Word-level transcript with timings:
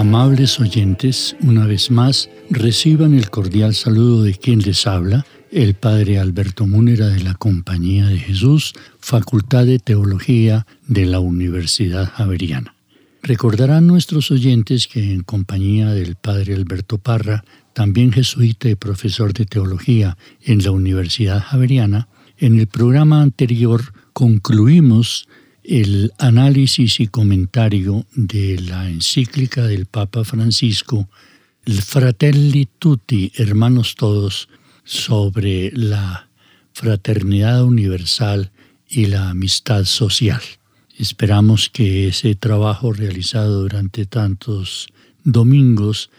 Amables 0.00 0.58
oyentes, 0.60 1.36
una 1.42 1.66
vez 1.66 1.90
más, 1.90 2.30
reciban 2.48 3.12
el 3.12 3.28
cordial 3.28 3.74
saludo 3.74 4.22
de 4.22 4.32
quien 4.32 4.60
les 4.60 4.86
habla, 4.86 5.26
el 5.52 5.74
Padre 5.74 6.18
Alberto 6.18 6.66
Múnera 6.66 7.08
de 7.08 7.22
la 7.22 7.34
Compañía 7.34 8.06
de 8.06 8.18
Jesús, 8.18 8.72
Facultad 8.98 9.66
de 9.66 9.78
Teología 9.78 10.66
de 10.86 11.04
la 11.04 11.20
Universidad 11.20 12.10
Javeriana. 12.14 12.74
Recordarán 13.22 13.86
nuestros 13.86 14.30
oyentes 14.30 14.86
que 14.86 15.12
en 15.12 15.22
compañía 15.22 15.90
del 15.90 16.16
Padre 16.16 16.54
Alberto 16.54 16.96
Parra, 16.96 17.44
también 17.74 18.10
jesuita 18.10 18.70
y 18.70 18.76
profesor 18.76 19.34
de 19.34 19.44
teología 19.44 20.16
en 20.40 20.64
la 20.64 20.70
Universidad 20.70 21.42
Javeriana, 21.42 22.08
en 22.38 22.58
el 22.58 22.68
programa 22.68 23.20
anterior 23.20 23.92
concluimos 24.14 25.28
el 25.70 26.12
análisis 26.18 26.98
y 26.98 27.06
comentario 27.06 28.04
de 28.16 28.58
la 28.58 28.90
encíclica 28.90 29.68
del 29.68 29.86
Papa 29.86 30.24
Francisco, 30.24 31.08
el 31.64 31.80
Fratelli 31.80 32.66
Tutti, 32.80 33.30
hermanos 33.36 33.94
todos, 33.94 34.48
sobre 34.82 35.70
la 35.70 36.28
fraternidad 36.72 37.62
universal 37.62 38.50
y 38.88 39.06
la 39.06 39.30
amistad 39.30 39.84
social. 39.84 40.40
Esperamos 40.98 41.70
que 41.70 42.08
ese 42.08 42.34
trabajo 42.34 42.92
realizado 42.92 43.62
durante 43.62 44.06
tantos 44.06 44.88
domingos 45.22 46.10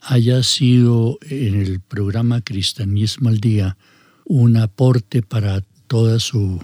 haya 0.00 0.42
sido 0.42 1.18
en 1.28 1.60
el 1.60 1.80
programa 1.80 2.40
Cristianismo 2.40 3.28
al 3.28 3.40
Día 3.40 3.76
un 4.24 4.56
aporte 4.56 5.20
para 5.20 5.60
toda 5.88 6.18
su 6.20 6.58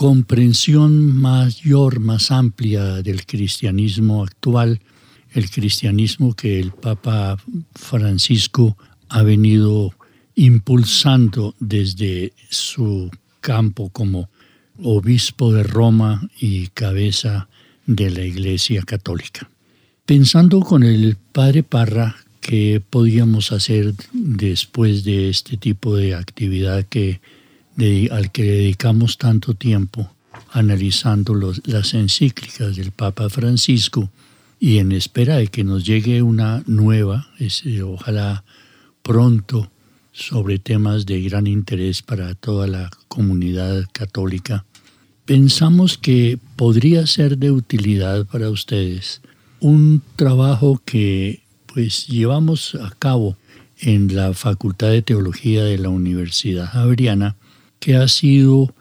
comprensión 0.00 1.14
mayor, 1.14 2.00
más 2.00 2.30
amplia 2.30 3.02
del 3.02 3.26
cristianismo 3.26 4.24
actual, 4.24 4.80
el 5.34 5.50
cristianismo 5.50 6.32
que 6.32 6.58
el 6.58 6.70
Papa 6.72 7.36
Francisco 7.74 8.78
ha 9.10 9.22
venido 9.22 9.92
impulsando 10.36 11.54
desde 11.60 12.32
su 12.48 13.10
campo 13.42 13.90
como 13.90 14.30
obispo 14.82 15.52
de 15.52 15.64
Roma 15.64 16.26
y 16.40 16.68
cabeza 16.68 17.50
de 17.84 18.08
la 18.08 18.24
Iglesia 18.24 18.80
Católica. 18.86 19.50
Pensando 20.06 20.60
con 20.60 20.82
el 20.82 21.18
padre 21.30 21.62
Parra 21.62 22.16
qué 22.40 22.82
podíamos 22.88 23.52
hacer 23.52 23.92
después 24.14 25.04
de 25.04 25.28
este 25.28 25.58
tipo 25.58 25.94
de 25.94 26.14
actividad 26.14 26.86
que 26.86 27.20
al 28.10 28.30
que 28.30 28.42
dedicamos 28.42 29.16
tanto 29.16 29.54
tiempo 29.54 30.10
analizando 30.52 31.34
las 31.64 31.94
encíclicas 31.94 32.76
del 32.76 32.90
Papa 32.90 33.30
Francisco 33.30 34.10
y 34.58 34.78
en 34.78 34.92
espera 34.92 35.36
de 35.36 35.46
que 35.46 35.64
nos 35.64 35.86
llegue 35.86 36.20
una 36.20 36.62
nueva, 36.66 37.28
ojalá 37.82 38.44
pronto, 39.02 39.70
sobre 40.12 40.58
temas 40.58 41.06
de 41.06 41.22
gran 41.22 41.46
interés 41.46 42.02
para 42.02 42.34
toda 42.34 42.66
la 42.66 42.90
comunidad 43.08 43.86
católica, 43.92 44.66
pensamos 45.24 45.96
que 45.96 46.38
podría 46.56 47.06
ser 47.06 47.38
de 47.38 47.50
utilidad 47.50 48.26
para 48.26 48.50
ustedes 48.50 49.22
un 49.60 50.02
trabajo 50.16 50.82
que 50.84 51.40
pues 51.64 52.08
llevamos 52.08 52.74
a 52.74 52.90
cabo 52.98 53.38
en 53.78 54.14
la 54.14 54.34
Facultad 54.34 54.90
de 54.90 55.00
Teología 55.00 55.64
de 55.64 55.78
la 55.78 55.88
Universidad 55.88 56.66
Javeriana 56.66 57.36
que 57.80 57.96
ha 57.96 58.06
sido 58.08 58.74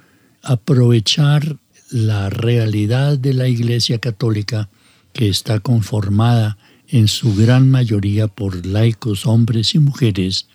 aprovechar 0.43 1.57
la 1.89 2.29
realidad 2.29 3.17
de 3.17 3.33
la 3.33 3.47
Iglesia 3.47 3.97
Católica 3.97 4.69
que 5.13 5.27
está 5.27 5.59
conformada 5.59 6.57
en 6.87 7.07
su 7.07 7.35
gran 7.35 7.69
mayoría 7.69 8.27
por 8.27 8.65
laicos, 8.65 9.25
hombres 9.25 9.73
y 9.75 9.79
mujeres, 9.79 10.47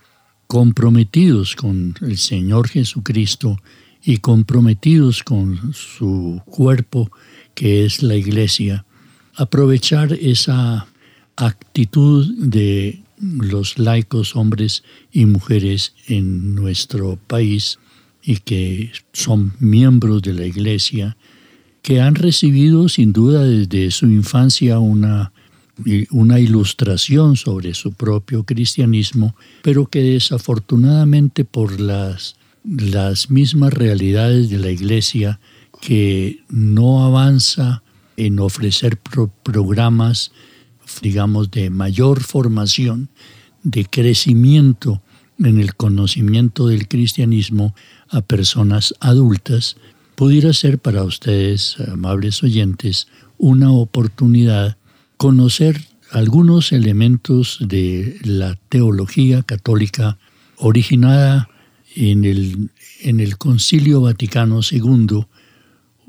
comprometidos 0.47 1.57
con 1.57 1.95
el 2.03 2.19
Señor 2.19 2.69
Jesucristo 2.69 3.61
y 4.05 4.19
comprometidos 4.19 5.23
con 5.23 5.73
su 5.73 6.43
cuerpo 6.45 7.11
que 7.55 7.85
es 7.85 8.03
la 8.03 8.15
Iglesia, 8.15 8.85
aprovechar 9.35 10.13
esa 10.13 10.87
actitud 11.37 12.33
de 12.39 13.03
los 13.19 13.79
laicos, 13.79 14.37
hombres 14.37 14.83
y 15.11 15.25
mujeres 15.25 15.95
en 16.07 16.55
nuestro 16.55 17.19
país 17.27 17.79
y 18.25 18.39
que 18.39 18.91
son 19.13 19.53
miembros 19.59 20.23
de 20.23 20.33
la 20.33 20.47
Iglesia, 20.47 21.17
que 21.83 22.01
han 22.01 22.15
recibido 22.15 22.89
sin 22.89 23.13
duda 23.13 23.45
desde 23.45 23.91
su 23.91 24.07
infancia 24.07 24.79
una, 24.79 25.33
una 26.11 26.41
ilustración 26.41 27.37
sobre 27.37 27.75
su 27.75 27.93
propio 27.93 28.45
cristianismo, 28.45 29.37
pero 29.63 29.87
que 29.87 30.01
desafortunadamente 30.01 31.45
por 31.45 31.79
las, 31.79 32.37
las 32.65 33.31
mismas 33.31 33.75
realidades 33.75 34.49
de 34.49 34.59
la 34.59 34.71
Iglesia, 34.71 35.39
que 35.83 36.41
no 36.49 37.05
avanza 37.05 37.83
en 38.17 38.39
ofrecer 38.39 38.99
programas, 39.43 40.33
digamos, 41.03 41.51
de 41.51 41.69
mayor 41.69 42.23
formación, 42.23 43.11
de 43.63 43.85
crecimiento 43.85 45.03
en 45.39 45.59
el 45.59 45.75
conocimiento 45.75 46.69
del 46.69 46.89
cristianismo 46.89 47.75
a 48.15 48.23
personas 48.23 48.95
adultas, 49.01 49.77
pudiera 50.15 50.53
ser 50.53 50.79
para 50.79 51.05
ustedes, 51.05 51.77
amables 51.89 52.43
oyentes, 52.43 53.09
una 53.39 53.73
oportunidad 53.73 54.77
conocer 55.17 55.81
algunos 56.11 56.73
elementos 56.73 57.59
de 57.61 58.19
la 58.23 58.57
teología 58.69 59.43
católica 59.43 60.19
originada 60.57 61.49
en 61.97 62.25
el, 62.25 62.71
en 63.01 63.21
el 63.21 63.37
Concilio 63.37 64.01
Vaticano 64.01 64.61
II, 64.69 65.27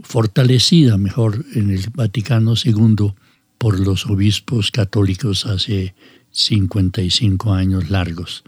fortalecida 0.04 0.98
mejor 0.98 1.46
en 1.56 1.72
el 1.72 1.86
Vaticano 1.94 2.54
II 2.64 3.14
por 3.58 3.80
los 3.80 4.06
obispos 4.06 4.72
católicos 4.72 5.46
hace 5.46 5.96
55 6.32 7.54
años 7.54 7.90
largos. 7.90 8.44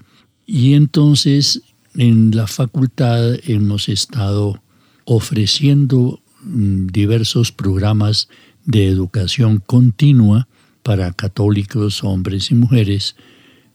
Y 0.45 0.73
entonces 0.73 1.61
en 1.97 2.35
la 2.35 2.47
facultad 2.47 3.35
hemos 3.49 3.89
estado 3.89 4.61
ofreciendo 5.05 6.21
mm, 6.43 6.87
diversos 6.87 7.51
programas 7.51 8.29
de 8.65 8.87
educación 8.87 9.61
continua 9.65 10.47
para 10.83 11.11
católicos, 11.11 12.03
hombres 12.03 12.51
y 12.51 12.55
mujeres, 12.55 13.15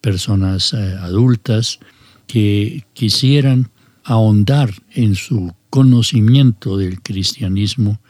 personas 0.00 0.72
eh, 0.72 0.96
adultas 1.00 1.80
que 2.26 2.84
quisieran 2.94 3.70
ahondar 4.04 4.72
en 4.90 5.14
su 5.14 5.52
conocimiento 5.68 6.76
del 6.76 7.02
cristianismo, 7.02 8.00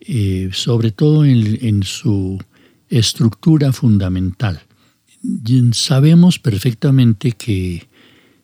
eh, 0.00 0.50
sobre 0.52 0.90
todo 0.90 1.24
en 1.24 1.82
su 1.82 2.38
estructura 2.88 3.72
fundamental. 3.72 4.60
Sabemos 5.72 6.38
perfectamente 6.38 7.32
que 7.32 7.89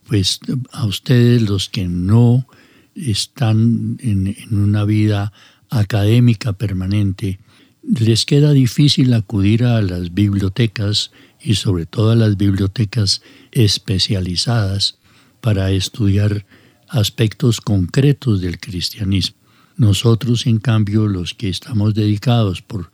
pues 0.07 0.41
a 0.73 0.87
ustedes 0.87 1.43
los 1.43 1.69
que 1.69 1.87
no 1.87 2.47
están 2.95 3.99
en, 4.01 4.35
una 4.51 4.85
vida 4.85 5.33
académica 5.71 6.53
permanente, 6.53 7.39
les 7.83 8.25
queda 8.25 8.53
difícil 8.53 9.13
acudir 9.15 9.65
a 9.65 9.81
las 9.83 10.15
bibliotecas 10.15 11.13
y 11.41 11.55
sobre 11.55 11.87
todo 11.87 12.11
a 12.11 12.17
las 12.17 12.37
bibliotecas 12.37 13.23
especializadas 13.53 14.99
para 15.41 15.71
estudiar 15.71 16.47
aspectos 16.89 17.61
concretos 17.61 18.41
del 18.41 18.59
cristianismo. 18.59 19.37
Nosotros, 19.77 20.47
en 20.47 20.59
cambio, 20.59 21.07
los 21.07 21.35
que 21.35 21.49
estamos 21.49 21.95
dedicados 21.95 22.63
por 22.63 22.91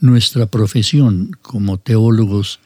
nuestra 0.00 0.46
profesión 0.46 1.32
como 1.42 1.78
teólogos 1.78 2.60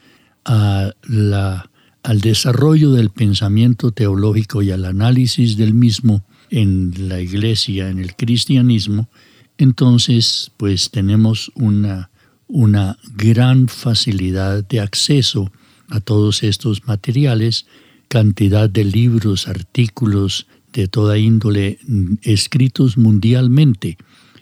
a 0.45 0.91
la, 1.03 1.69
al 2.05 2.21
desarrollo 2.21 2.91
del 2.91 3.09
pensamiento 3.09 3.89
teológico 3.89 4.61
y 4.61 4.69
al 4.69 4.85
análisis 4.85 5.57
del 5.57 5.73
mismo 5.73 6.23
en 6.51 6.93
la 7.09 7.19
iglesia, 7.19 7.89
en 7.89 7.97
el 7.97 8.15
cristianismo, 8.15 9.09
entonces 9.57 10.51
pues 10.55 10.91
tenemos 10.91 11.51
una, 11.55 12.11
una 12.47 12.99
gran 13.15 13.67
facilidad 13.67 14.63
de 14.63 14.81
acceso 14.81 15.51
a 15.89 15.99
todos 15.99 16.43
estos 16.43 16.85
materiales, 16.85 17.65
cantidad 18.07 18.69
de 18.69 18.83
libros, 18.83 19.47
artículos 19.47 20.45
de 20.73 20.87
toda 20.87 21.17
índole 21.17 21.79
mm, 21.87 22.17
escritos 22.21 22.97
mundialmente 22.99 23.97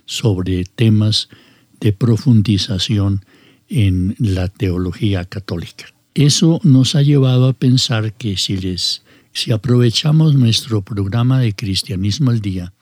sobre 0.06 0.66
temas 0.66 1.30
de 1.80 1.94
profundización 1.94 3.24
en 3.70 4.16
la 4.20 4.50
teología 4.50 5.24
católica. 5.24 5.93
Eso 6.14 6.60
nos 6.64 6.96
ha 6.96 7.02
llevado 7.02 7.48
a 7.48 7.54
pensar 7.54 8.14
que 8.14 8.38
si 8.38 8.58
les 8.58 9.04
si 9.34 9.52
aprovechamos 9.52 10.36
nuestro 10.36 10.84
programa 10.84 11.40
de 11.40 11.54
Cristianismo 11.54 12.30
al 12.30 12.40
día 12.40 12.74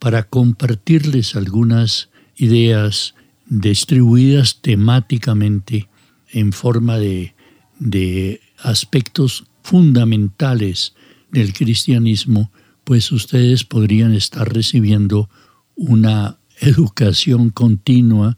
para 0.00 0.24
compartirles 0.24 1.36
algunas 1.36 2.10
ideas 2.36 3.14
distribuidas 3.46 4.60
temáticamente 4.60 5.88
en 6.32 6.52
forma 6.52 6.98
de, 6.98 7.34
de 7.78 8.40
aspectos 8.58 9.44
fundamentales 9.62 10.94
del 11.30 11.52
cristianismo, 11.52 12.50
pues 12.82 13.12
ustedes 13.12 13.62
podrían 13.64 14.12
estar 14.12 14.52
recibiendo 14.52 15.30
una 15.76 16.38
educación 16.60 17.50
continua 17.50 18.36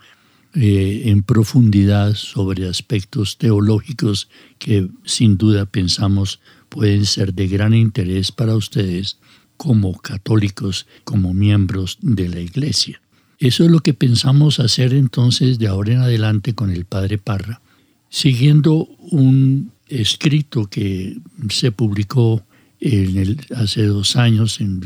eh, 0.55 1.05
en 1.07 1.23
profundidad 1.23 2.15
sobre 2.15 2.69
aspectos 2.69 3.39
teológicos 3.39 4.29
que 4.59 4.89
sin 5.05 5.39
duda 5.39 5.65
pensamos 5.65 6.41
pueden 6.69 7.07
ser 7.07 7.33
de 7.33 7.49
gran 7.49 7.73
interés 7.73 8.33
para 8.33 8.55
ustedes 8.55 9.19
como 9.57 9.97
católicos, 9.99 10.87
como 11.05 11.33
miembros 11.33 11.99
de 12.03 12.29
la 12.29 12.41
Iglesia. 12.41 13.01
Eso 13.39 13.65
es 13.65 13.71
lo 13.71 13.81
que 13.81 13.95
pensamos 13.95 14.61
hacer 14.61 14.93
entonces 14.93 15.59
de 15.59 15.69
ahora 15.69 15.95
en 15.95 16.01
adelante 16.01 16.55
con 16.55 16.71
el 16.71 16.85
Padre 16.85 17.19
Parra, 17.19 17.61
siguiendo 18.09 18.89
un 19.11 19.73
escrito 19.89 20.67
que 20.67 21.19
se 21.49 21.73
publicó 21.73 22.45
hace 23.55 23.87
dos 23.87 24.17
años, 24.17 24.61
en 24.61 24.81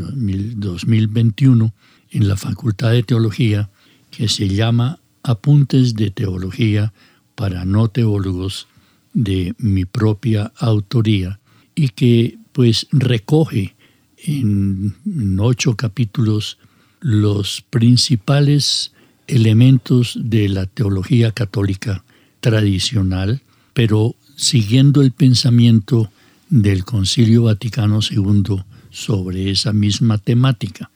2021, 0.60 1.74
en 2.10 2.28
la 2.28 2.36
Facultad 2.36 2.92
de 2.92 3.02
Teología, 3.02 3.70
que 4.10 4.28
se 4.28 4.48
llama 4.48 5.00
Apuntes 5.26 5.94
de 5.94 6.10
Teología 6.10 6.92
para 7.34 7.64
no 7.64 7.88
teólogos 7.88 8.68
de 9.12 9.54
mi 9.58 9.84
propia 9.84 10.52
autoría 10.56 11.40
y 11.74 11.88
que 11.88 12.38
pues 12.52 12.86
recoge 12.92 13.74
en, 14.18 14.94
ocho 15.38 15.76
capítulos 15.76 16.58
los 17.00 17.64
principales 17.70 18.92
elementos 19.26 20.18
de 20.20 20.48
la 20.48 20.66
teología 20.66 21.32
católica 21.32 22.04
tradicional, 22.40 23.42
pero 23.74 24.14
siguiendo 24.36 25.02
el 25.02 25.12
pensamiento 25.12 26.10
del 26.48 26.84
Concilio 26.84 27.44
Vaticano 27.44 28.00
II 28.08 28.62
sobre 28.90 29.50
esa 29.50 29.72
misma 29.72 30.18
temática. 30.18 30.90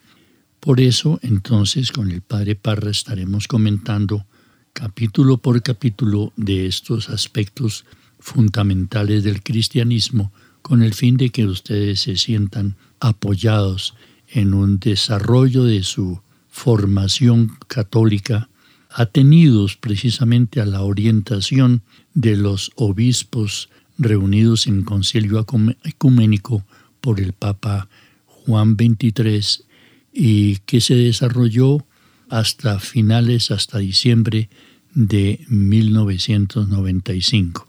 Por 0.61 0.83
eso, 0.83 1.19
entonces, 1.23 1.91
con 1.91 2.11
el 2.11 2.21
Padre 2.21 2.55
Parra 2.55 2.91
estaremos 2.91 3.49
comentando 3.49 4.27
capítulo 4.75 5.39
por 5.39 5.63
capítulo 5.63 6.35
de 6.37 6.67
estos 6.67 7.09
aspectos 7.09 7.87
fundamentales 8.19 9.25
del 9.25 9.43
cristianismo 9.43 10.33
con 10.61 10.83
el 10.83 10.93
fin 10.93 11.17
de 11.17 11.31
que 11.31 11.47
ustedes 11.47 12.01
se 12.01 12.17
sientan 12.17 12.77
apoyados 13.01 13.95
en 14.29 14.53
un 14.53 14.79
desarrollo 14.79 15.65
de 15.65 15.83
su 15.83 16.21
formación 16.51 17.57
católica, 17.67 18.51
atenidos 18.91 19.77
precisamente 19.77 20.61
a 20.61 20.67
la 20.67 20.83
orientación 20.83 21.81
de 22.13 22.37
los 22.37 22.71
obispos 22.77 23.71
reunidos 23.97 24.67
en 24.67 24.83
concilio 24.83 25.43
ecuménico 25.85 26.65
por 27.01 27.19
el 27.19 27.33
Papa 27.33 27.89
Juan 28.27 28.77
XXIII 28.77 29.70
y 30.13 30.57
que 30.67 30.81
se 30.81 30.95
desarrolló 30.95 31.85
hasta 32.29 32.79
finales, 32.79 33.51
hasta 33.51 33.79
diciembre 33.79 34.49
de 34.95 35.45
1995. 35.49 37.69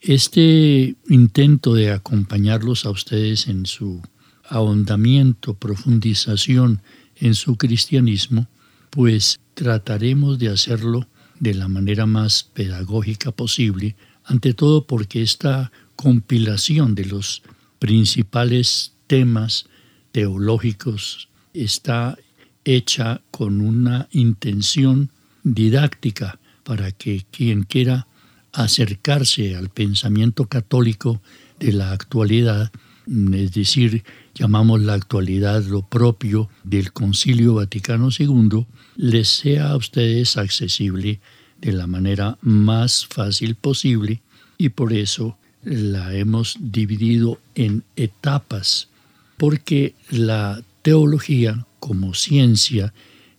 Este 0.00 0.96
intento 1.08 1.74
de 1.74 1.92
acompañarlos 1.92 2.84
a 2.86 2.90
ustedes 2.90 3.48
en 3.48 3.66
su 3.66 4.02
ahondamiento, 4.48 5.54
profundización 5.54 6.82
en 7.16 7.34
su 7.34 7.56
cristianismo, 7.56 8.46
pues 8.90 9.40
trataremos 9.54 10.38
de 10.38 10.48
hacerlo 10.48 11.08
de 11.38 11.54
la 11.54 11.68
manera 11.68 12.06
más 12.06 12.42
pedagógica 12.42 13.32
posible, 13.32 13.96
ante 14.24 14.54
todo 14.54 14.86
porque 14.86 15.20
esta 15.22 15.72
compilación 15.96 16.94
de 16.94 17.06
los 17.06 17.42
principales 17.78 18.92
temas 19.06 19.66
teológicos 20.12 21.28
está 21.54 22.18
hecha 22.64 23.20
con 23.30 23.60
una 23.60 24.08
intención 24.12 25.10
didáctica 25.42 26.38
para 26.62 26.92
que 26.92 27.24
quien 27.30 27.64
quiera 27.64 28.06
acercarse 28.52 29.56
al 29.56 29.68
pensamiento 29.70 30.46
católico 30.46 31.20
de 31.58 31.72
la 31.72 31.92
actualidad, 31.92 32.70
es 33.06 33.52
decir, 33.52 34.04
llamamos 34.34 34.80
la 34.80 34.94
actualidad 34.94 35.62
lo 35.64 35.82
propio 35.82 36.48
del 36.62 36.92
Concilio 36.92 37.54
Vaticano 37.54 38.10
II, 38.16 38.66
les 38.96 39.28
sea 39.28 39.70
a 39.70 39.76
ustedes 39.76 40.36
accesible 40.36 41.20
de 41.60 41.72
la 41.72 41.86
manera 41.86 42.38
más 42.42 43.06
fácil 43.06 43.54
posible 43.54 44.20
y 44.58 44.70
por 44.70 44.92
eso 44.92 45.36
la 45.64 46.14
hemos 46.14 46.56
dividido 46.60 47.38
en 47.54 47.84
etapas, 47.96 48.88
porque 49.36 49.94
la 50.10 50.62
teología 50.82 51.66
como 51.80 52.14
ciencia, 52.14 52.92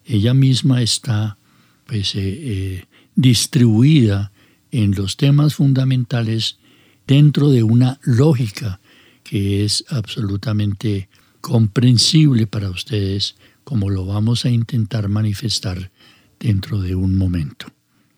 ella 0.06 0.34
misma 0.34 0.82
está 0.82 1.38
pues, 1.86 2.16
eh, 2.16 2.22
eh, 2.24 2.86
distribuida 3.16 4.32
en 4.72 4.96
los 4.96 5.18
temas 5.18 5.56
fundamentales 5.56 6.58
dentro 7.06 7.50
de 7.50 7.64
una 7.64 8.00
lógica 8.04 8.80
que 9.24 9.64
es 9.64 9.86
absolutamente 9.90 11.10
comprensible 11.42 12.48
para 12.48 12.70
ustedes, 12.70 13.36
como 13.64 13.90
lo 13.90 14.06
vamos 14.06 14.46
a 14.46 14.50
intentar 14.50 15.10
manifestar 15.10 15.92
dentro 16.40 16.82
de 16.82 16.96
un 16.96 17.18
momento. 17.18 17.68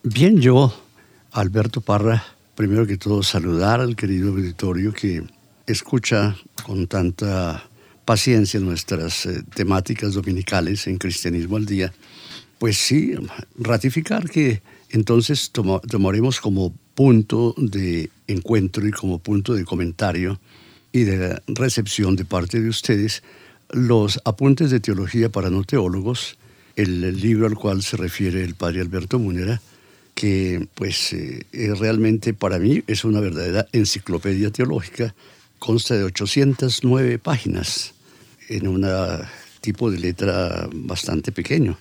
Bien, 0.04 0.40
yo, 0.40 0.74
Alberto 1.32 1.82
Parra, 1.82 2.24
primero 2.56 2.88
que 2.88 2.98
todo 2.98 3.22
saludar 3.24 3.82
al 3.82 3.96
querido 3.96 4.30
auditorio 4.30 4.94
que 4.94 5.24
escucha 5.68 6.36
con 6.64 6.88
tanta 6.88 7.68
paciencia 8.06 8.60
nuestras 8.60 9.26
eh, 9.26 9.44
temáticas 9.54 10.14
dominicales 10.14 10.88
en 10.88 10.98
Cristianismo 10.98 11.58
al 11.58 11.66
Día. 11.66 11.94
Pues 12.60 12.78
sí, 12.78 13.14
ratificar 13.58 14.30
que 14.30 14.62
entonces 14.92 15.52
tomaremos 15.52 16.40
como 16.40 16.74
punto 16.94 17.54
de 17.58 18.10
encuentro 18.28 18.88
y 18.88 18.92
como 18.92 19.20
punto 19.20 19.54
de 19.54 19.66
comentario 19.66 20.40
y 20.94 21.04
de 21.04 21.42
recepción 21.48 22.16
de 22.16 22.24
parte 22.24 22.62
de 22.62 22.70
ustedes 22.70 23.24
los 23.72 24.22
apuntes 24.24 24.72
de 24.72 24.80
teología 24.80 25.30
para 25.30 25.50
no 25.50 25.64
teólogos, 25.64 26.38
el 26.78 27.20
libro 27.20 27.48
al 27.48 27.56
cual 27.56 27.82
se 27.82 27.98
refiere 27.98 28.44
el 28.44 28.56
padre 28.56 28.82
Alberto 28.82 29.20
Munera, 29.20 29.62
que 30.14 30.68
pues 30.76 31.12
eh, 31.12 31.44
realmente 31.52 32.34
para 32.34 32.60
mí 32.60 32.84
es 32.88 33.04
una 33.04 33.20
verdadera 33.20 33.68
enciclopedia 33.74 34.52
teológica, 34.52 35.14
consta 35.60 35.96
de 35.96 36.04
809 36.06 37.20
páginas 37.20 37.95
en 38.50 38.68
un 38.68 38.86
tipo 39.62 39.90
de 39.92 40.00
letra 40.00 40.68
bastante 40.74 41.32
pequeño. 41.32 41.78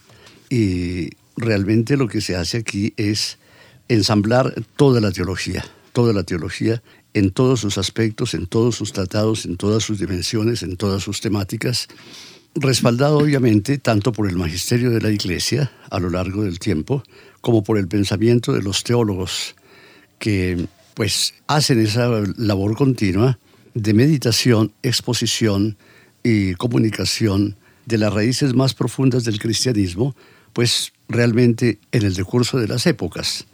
Y 0.49 1.11
realmente 1.37 1.97
lo 1.97 2.09
que 2.09 2.21
se 2.21 2.37
hace 2.37 2.59
aquí 2.59 2.93
es 2.97 3.39
ensamblar 3.89 4.55
toda 4.77 5.01
la 5.01 5.11
teología, 5.11 5.65
toda 5.93 6.13
la 6.13 6.23
teología 6.23 6.83
en 7.13 7.31
todos 7.31 7.61
sus 7.61 7.79
aspectos, 7.79 8.35
en 8.35 8.47
todos 8.47 8.77
sus 8.77 8.93
tratados, 8.93 9.47
en 9.47 9.57
todas 9.57 9.85
sus 9.85 10.01
dimensiones, 10.01 10.63
en 10.63 10.77
todas 10.77 11.03
sus 11.03 11.21
temáticas, 11.21 11.89
respaldado 12.57 13.19
obviamente 13.19 13.79
tanto 13.79 14.13
por 14.13 14.29
el 14.29 14.37
magisterio 14.37 14.91
de 14.91 15.01
la 15.01 15.11
Iglesia 15.11 15.73
a 15.91 16.01
lo 16.01 16.11
largo 16.11 16.43
del 16.43 16.59
tiempo, 16.59 17.03
como 17.41 17.63
por 17.63 17.79
el 17.79 17.89
pensamiento 17.89 18.53
de 18.53 18.63
los 18.63 18.83
teólogos 18.83 19.55
que 20.19 20.67
pues 20.95 21.35
hacen 21.47 21.81
esa 21.81 22.09
labor 22.37 22.77
continua 22.77 23.39
de 23.75 23.95
meditación, 23.95 24.73
exposición 24.83 25.77
y 26.25 26.55
comunicación 26.55 27.55
de 27.87 27.99
las 27.99 28.13
raíces 28.13 28.55
más 28.55 28.75
profundas 28.75 29.25
del 29.25 29.39
cristianismo, 29.39 30.17
pues 30.53 30.93
realmente 31.09 31.79
en 31.93 32.03
el 32.03 32.15
decurso 32.15 32.59
de 32.59 32.67
las 32.67 32.87
épocas. 32.87 33.47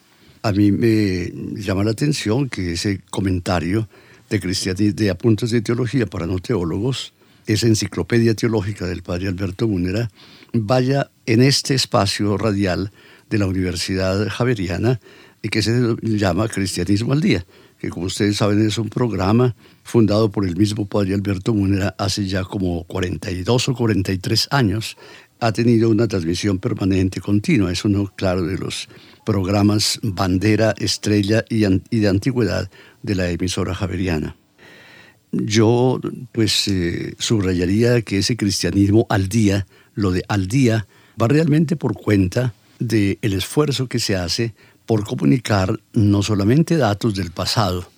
A 0.42 0.52
mí 0.52 0.72
me 0.72 1.30
llama 1.56 1.84
la 1.84 1.90
atención 1.90 2.48
que 2.48 2.72
ese 2.72 3.00
comentario 3.10 3.88
de, 4.30 4.92
de 4.92 5.10
apuntes 5.10 5.50
de 5.50 5.60
teología 5.60 6.06
para 6.06 6.26
no 6.26 6.38
teólogos, 6.38 7.12
esa 7.46 7.66
enciclopedia 7.66 8.34
teológica 8.34 8.86
del 8.86 9.02
padre 9.02 9.28
Alberto 9.28 9.66
Múnera, 9.66 10.10
vaya 10.52 11.10
en 11.26 11.42
este 11.42 11.74
espacio 11.74 12.38
radial 12.38 12.92
de 13.28 13.38
la 13.38 13.46
Universidad 13.46 14.28
Javeriana 14.28 15.00
y 15.42 15.48
que 15.48 15.62
se 15.62 15.96
llama 16.02 16.48
Cristianismo 16.48 17.12
al 17.12 17.20
Día, 17.20 17.44
que 17.80 17.88
como 17.88 18.06
ustedes 18.06 18.36
saben 18.36 18.64
es 18.64 18.76
un 18.76 18.90
programa 18.90 19.56
fundado 19.82 20.30
por 20.30 20.44
el 20.44 20.54
mismo 20.54 20.86
padre 20.86 21.14
Alberto 21.14 21.54
Múnera 21.54 21.94
hace 21.96 22.26
ya 22.26 22.44
como 22.44 22.84
42 22.84 23.68
o 23.70 23.74
43 23.74 24.48
años. 24.50 24.98
Ha 25.40 25.52
tenido 25.52 25.88
una 25.88 26.06
transmisión 26.06 26.58
permanente 26.58 27.22
continua, 27.22 27.72
es 27.72 27.86
uno, 27.86 28.12
claro, 28.14 28.42
de 28.42 28.58
los 28.58 28.90
programas 29.24 29.98
bandera, 30.02 30.74
estrella 30.78 31.42
y, 31.48 31.60
de 31.60 32.08
antigüedad 32.08 32.70
de 33.02 33.14
la 33.14 33.30
emisora 33.30 33.74
javeriana. 33.74 34.36
Yo, 35.32 35.98
pues, 36.32 36.68
eh, 36.68 37.14
subrayaría 37.18 38.02
que 38.02 38.18
ese 38.18 38.36
cristianismo 38.36 39.06
al 39.08 39.30
día, 39.30 39.66
lo 39.94 40.10
de 40.10 40.22
al 40.28 40.48
día, 40.48 40.86
va 41.20 41.28
realmente 41.28 41.76
por 41.76 41.94
cuenta 41.94 42.52
del 42.78 43.18
el 43.22 43.32
esfuerzo 43.32 43.88
que 43.88 44.00
se 44.00 44.16
hace 44.16 44.54
por 44.90 45.04
comunicar 45.04 45.78
no 45.92 46.20
solamente 46.20 46.76
datos 46.76 47.14
del 47.14 47.30
pasado, 47.30 47.88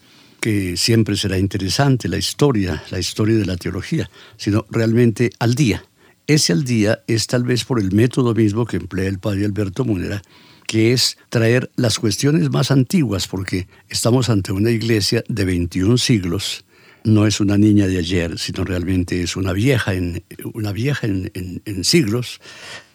que 0.42 0.76
siempre 0.76 1.16
será 1.16 1.38
interesante, 1.38 2.06
la 2.06 2.18
historia, 2.18 2.84
la 2.90 2.98
historia 2.98 3.38
de 3.38 3.46
la 3.46 3.56
teología, 3.56 4.10
sino 4.36 4.66
realmente 4.68 5.30
al 5.38 5.54
día. 5.54 5.86
Ese 6.26 6.52
al 6.52 6.64
día 6.64 7.02
es 7.06 7.28
tal 7.28 7.44
vez 7.44 7.64
por 7.64 7.80
el 7.80 7.92
método 7.92 8.34
mismo 8.34 8.66
que 8.66 8.76
emplea 8.76 9.08
el 9.08 9.18
padre 9.18 9.46
Alberto 9.46 9.86
Munera, 9.86 10.20
que 10.66 10.92
es 10.92 11.16
traer 11.30 11.70
las 11.76 11.98
cuestiones 11.98 12.50
más 12.50 12.70
antiguas, 12.70 13.26
porque 13.26 13.68
estamos 13.88 14.28
ante 14.28 14.52
una 14.52 14.70
iglesia 14.70 15.24
de 15.28 15.46
21 15.46 15.96
siglos, 15.96 16.66
no 17.04 17.26
es 17.26 17.40
una 17.40 17.56
niña 17.56 17.86
de 17.86 17.96
ayer, 17.96 18.38
sino 18.38 18.64
realmente 18.64 19.22
es 19.22 19.34
una 19.34 19.54
vieja 19.54 19.94
en, 19.94 20.24
una 20.52 20.72
vieja 20.72 21.06
en 21.06 21.84
siglos, 21.84 22.38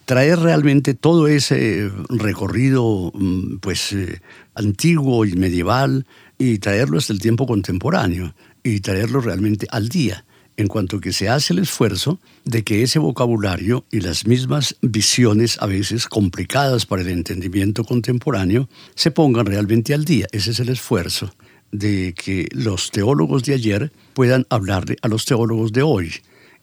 traer 0.07 0.39
realmente 0.39 0.93
todo 0.93 1.27
ese 1.27 1.91
recorrido 2.07 3.11
mm, 3.13 3.57
pues 3.57 3.91
eh, 3.91 4.21
antiguo 4.55 5.25
y 5.25 5.33
medieval 5.33 6.07
y 6.37 6.59
traerlo 6.59 6.97
hasta 6.97 7.11
el 7.11 7.19
tiempo 7.19 7.45
contemporáneo 7.45 8.33
y 8.63 8.79
traerlo 8.79 9.19
realmente 9.19 9.67
al 9.69 9.89
día 9.89 10.25
en 10.55 10.67
cuanto 10.67 11.01
que 11.01 11.11
se 11.11 11.27
hace 11.27 11.51
el 11.51 11.59
esfuerzo 11.59 12.19
de 12.45 12.63
que 12.63 12.83
ese 12.83 12.99
vocabulario 12.99 13.83
y 13.91 13.99
las 13.99 14.25
mismas 14.25 14.77
visiones 14.81 15.57
a 15.61 15.65
veces 15.65 16.07
complicadas 16.07 16.85
para 16.85 17.01
el 17.01 17.09
entendimiento 17.09 17.83
contemporáneo 17.83 18.69
se 18.95 19.11
pongan 19.11 19.45
realmente 19.45 19.93
al 19.93 20.05
día. 20.05 20.27
Ese 20.31 20.51
es 20.51 20.59
el 20.61 20.69
esfuerzo 20.69 21.33
de 21.73 22.13
que 22.13 22.47
los 22.53 22.91
teólogos 22.91 23.43
de 23.43 23.55
ayer 23.55 23.91
puedan 24.13 24.47
hablarle 24.49 24.95
a 25.01 25.09
los 25.09 25.25
teólogos 25.25 25.73
de 25.73 25.83
hoy 25.83 26.13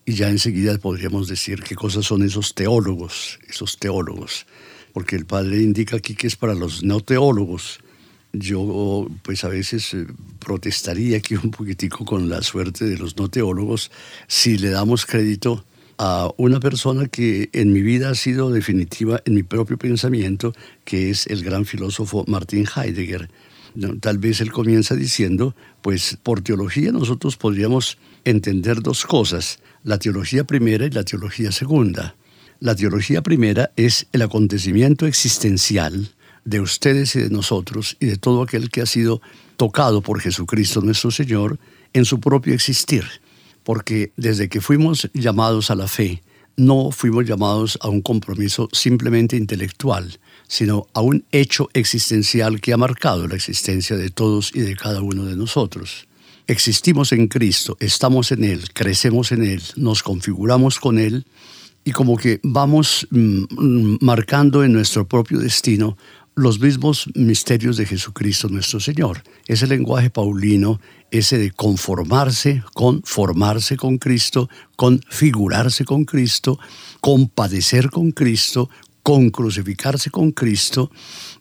y 0.06 0.14
ya 0.14 0.28
enseguida 0.28 0.76
podríamos 0.78 1.28
decir 1.28 1.62
qué 1.62 1.74
cosas 1.74 2.04
son 2.06 2.22
esos 2.22 2.54
teólogos, 2.54 3.38
esos 3.48 3.78
teólogos, 3.78 4.46
porque 4.92 5.16
el 5.16 5.26
padre 5.26 5.62
indica 5.62 5.96
aquí 5.96 6.14
que 6.14 6.26
es 6.26 6.36
para 6.36 6.54
los 6.54 6.82
no 6.82 7.00
teólogos. 7.00 7.80
Yo 8.32 9.08
pues 9.22 9.44
a 9.44 9.48
veces 9.48 9.94
eh, 9.94 10.06
protestaría 10.40 11.18
aquí 11.18 11.36
un 11.36 11.50
poquitico 11.50 12.04
con 12.04 12.28
la 12.28 12.42
suerte 12.42 12.84
de 12.84 12.98
los 12.98 13.16
no 13.16 13.28
teólogos 13.28 13.90
si 14.26 14.58
le 14.58 14.70
damos 14.70 15.06
crédito 15.06 15.64
a 15.98 16.28
una 16.36 16.58
persona 16.58 17.06
que 17.06 17.48
en 17.52 17.72
mi 17.72 17.80
vida 17.80 18.10
ha 18.10 18.14
sido 18.14 18.50
definitiva 18.50 19.22
en 19.24 19.34
mi 19.34 19.44
propio 19.44 19.78
pensamiento, 19.78 20.52
que 20.84 21.10
es 21.10 21.28
el 21.28 21.44
gran 21.44 21.64
filósofo 21.64 22.24
Martin 22.26 22.66
Heidegger. 22.66 23.30
Tal 24.00 24.18
vez 24.18 24.40
él 24.40 24.52
comienza 24.52 24.94
diciendo, 24.94 25.54
pues 25.82 26.16
por 26.22 26.42
teología 26.42 26.92
nosotros 26.92 27.36
podríamos 27.36 27.98
entender 28.24 28.80
dos 28.80 29.04
cosas 29.04 29.58
la 29.82 29.98
teología 29.98 30.44
primera 30.44 30.86
y 30.86 30.90
la 30.90 31.04
teología 31.04 31.52
segunda. 31.52 32.16
La 32.60 32.74
teología 32.74 33.22
primera 33.22 33.70
es 33.76 34.06
el 34.12 34.22
acontecimiento 34.22 35.06
existencial 35.06 36.14
de 36.44 36.60
ustedes 36.60 37.16
y 37.16 37.20
de 37.20 37.30
nosotros 37.30 37.96
y 38.00 38.06
de 38.06 38.16
todo 38.16 38.42
aquel 38.42 38.70
que 38.70 38.80
ha 38.80 38.86
sido 38.86 39.20
tocado 39.56 40.02
por 40.02 40.20
Jesucristo 40.20 40.80
nuestro 40.80 41.10
Señor 41.10 41.58
en 41.92 42.04
su 42.04 42.20
propio 42.20 42.54
existir. 42.54 43.04
Porque 43.62 44.12
desde 44.16 44.48
que 44.48 44.60
fuimos 44.60 45.10
llamados 45.14 45.70
a 45.70 45.74
la 45.74 45.88
fe, 45.88 46.22
no 46.56 46.90
fuimos 46.90 47.26
llamados 47.26 47.78
a 47.82 47.88
un 47.88 48.02
compromiso 48.02 48.68
simplemente 48.72 49.36
intelectual, 49.36 50.18
sino 50.46 50.86
a 50.92 51.00
un 51.00 51.24
hecho 51.32 51.68
existencial 51.72 52.60
que 52.60 52.72
ha 52.72 52.76
marcado 52.76 53.26
la 53.26 53.34
existencia 53.34 53.96
de 53.96 54.10
todos 54.10 54.50
y 54.54 54.60
de 54.60 54.76
cada 54.76 55.00
uno 55.00 55.24
de 55.24 55.36
nosotros 55.36 56.06
existimos 56.46 57.12
en 57.12 57.28
Cristo, 57.28 57.76
estamos 57.80 58.32
en 58.32 58.44
Él, 58.44 58.64
crecemos 58.72 59.32
en 59.32 59.44
Él, 59.44 59.62
nos 59.76 60.02
configuramos 60.02 60.78
con 60.78 60.98
Él 60.98 61.26
y 61.84 61.92
como 61.92 62.16
que 62.16 62.40
vamos 62.42 63.06
mm, 63.10 63.96
marcando 64.00 64.64
en 64.64 64.72
nuestro 64.72 65.06
propio 65.06 65.38
destino 65.38 65.96
los 66.34 66.58
mismos 66.58 67.08
misterios 67.14 67.76
de 67.76 67.86
Jesucristo 67.86 68.48
nuestro 68.48 68.80
Señor. 68.80 69.22
Ese 69.46 69.68
lenguaje 69.68 70.10
paulino, 70.10 70.80
ese 71.12 71.38
de 71.38 71.52
conformarse, 71.52 72.64
conformarse 72.72 73.76
con 73.76 73.98
Cristo, 73.98 74.48
configurarse 74.74 75.84
con 75.84 76.04
Cristo, 76.04 76.58
compadecer 77.00 77.90
con 77.90 78.10
Cristo, 78.10 78.68
con 79.04 79.28
crucificarse 79.28 80.10
con 80.10 80.32
Cristo, 80.32 80.90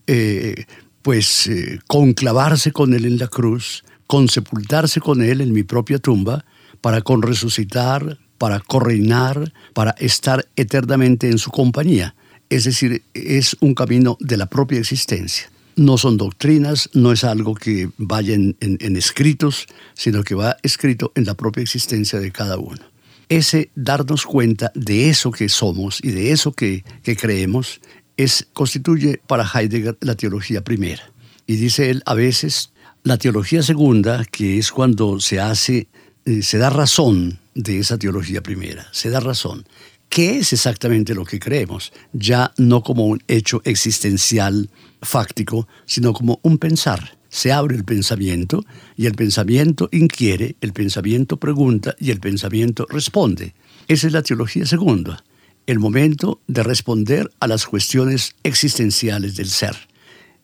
eh, 0.05 0.65
pues 1.01 1.47
eh, 1.47 1.79
conclavarse 1.87 2.71
con 2.71 2.93
Él 2.93 3.05
en 3.05 3.17
la 3.17 3.29
cruz, 3.29 3.83
con 4.05 4.27
sepultarse 4.27 4.99
con 4.99 5.23
Él 5.23 5.39
en 5.41 5.53
mi 5.53 5.63
propia 5.63 5.97
tumba, 5.97 6.45
para 6.81 7.01
con 7.01 7.21
resucitar, 7.21 8.19
para 8.37 8.59
correinar, 8.59 9.53
para 9.73 9.91
estar 9.91 10.45
eternamente 10.57 11.29
en 11.29 11.37
su 11.37 11.51
compañía. 11.51 12.15
Es 12.49 12.65
decir, 12.65 13.01
es 13.13 13.55
un 13.61 13.73
camino 13.73 14.17
de 14.19 14.35
la 14.35 14.47
propia 14.47 14.79
existencia. 14.79 15.49
No 15.77 15.97
son 15.97 16.17
doctrinas, 16.17 16.89
no 16.93 17.13
es 17.13 17.23
algo 17.23 17.55
que 17.55 17.89
vaya 17.97 18.35
en, 18.35 18.97
escritos, 18.97 19.67
sino 19.93 20.23
que 20.23 20.35
va 20.35 20.57
escrito 20.61 21.13
en 21.15 21.23
la 21.23 21.33
propia 21.35 21.63
existencia 21.63 22.19
de 22.19 22.31
cada 22.31 22.57
uno. 22.57 22.92
Ese 23.29 23.71
darnos 23.75 24.25
cuenta 24.25 24.71
de 24.75 25.09
eso 25.09 25.31
que 25.31 25.49
somos 25.49 25.99
y 26.03 26.11
de 26.11 26.31
eso 26.31 26.51
que, 26.51 26.83
que 27.03 27.15
creemos 27.15 27.81
es, 28.17 28.47
constituye 28.53 29.19
para 29.27 29.49
Heidegger 29.51 29.97
la 30.01 30.15
teología 30.15 30.63
primera. 30.63 31.11
Y 31.45 31.55
dice 31.55 31.89
él, 31.89 32.03
a 32.05 32.13
veces 32.13 32.71
la 33.03 33.17
teología 33.17 33.61
segunda, 33.63 34.23
que 34.25 34.57
es 34.57 34.71
cuando 34.71 35.19
se 35.19 35.39
hace, 35.39 35.87
eh, 36.25 36.41
se 36.41 36.57
da 36.57 36.69
razón 36.69 37.39
de 37.53 37.79
esa 37.79 37.97
teología 37.97 38.41
primera, 38.41 38.87
se 38.91 39.09
da 39.09 39.19
razón. 39.19 39.65
¿Qué 40.09 40.37
es 40.37 40.53
exactamente 40.53 41.15
lo 41.15 41.25
que 41.25 41.39
creemos? 41.39 41.91
Ya 42.13 42.53
no 42.57 42.83
como 42.83 43.05
un 43.05 43.21
hecho 43.27 43.61
existencial 43.65 44.69
fáctico, 45.01 45.67
sino 45.85 46.13
como 46.13 46.39
un 46.43 46.59
pensar. 46.59 47.17
Se 47.33 47.51
abre 47.51 47.75
el 47.75 47.83
pensamiento 47.83 48.63
y 48.95 49.07
el 49.07 49.15
pensamiento 49.15 49.89
inquiere, 49.91 50.55
el 50.61 50.71
pensamiento 50.71 51.37
pregunta 51.37 51.95
y 51.99 52.11
el 52.11 52.19
pensamiento 52.19 52.85
responde. 52.87 53.55
Esa 53.87 54.05
es 54.05 54.13
la 54.13 54.21
teología 54.21 54.67
segunda, 54.67 55.23
el 55.65 55.79
momento 55.79 56.41
de 56.45 56.61
responder 56.61 57.31
a 57.39 57.47
las 57.47 57.65
cuestiones 57.65 58.35
existenciales 58.43 59.35
del 59.35 59.49
ser. 59.49 59.75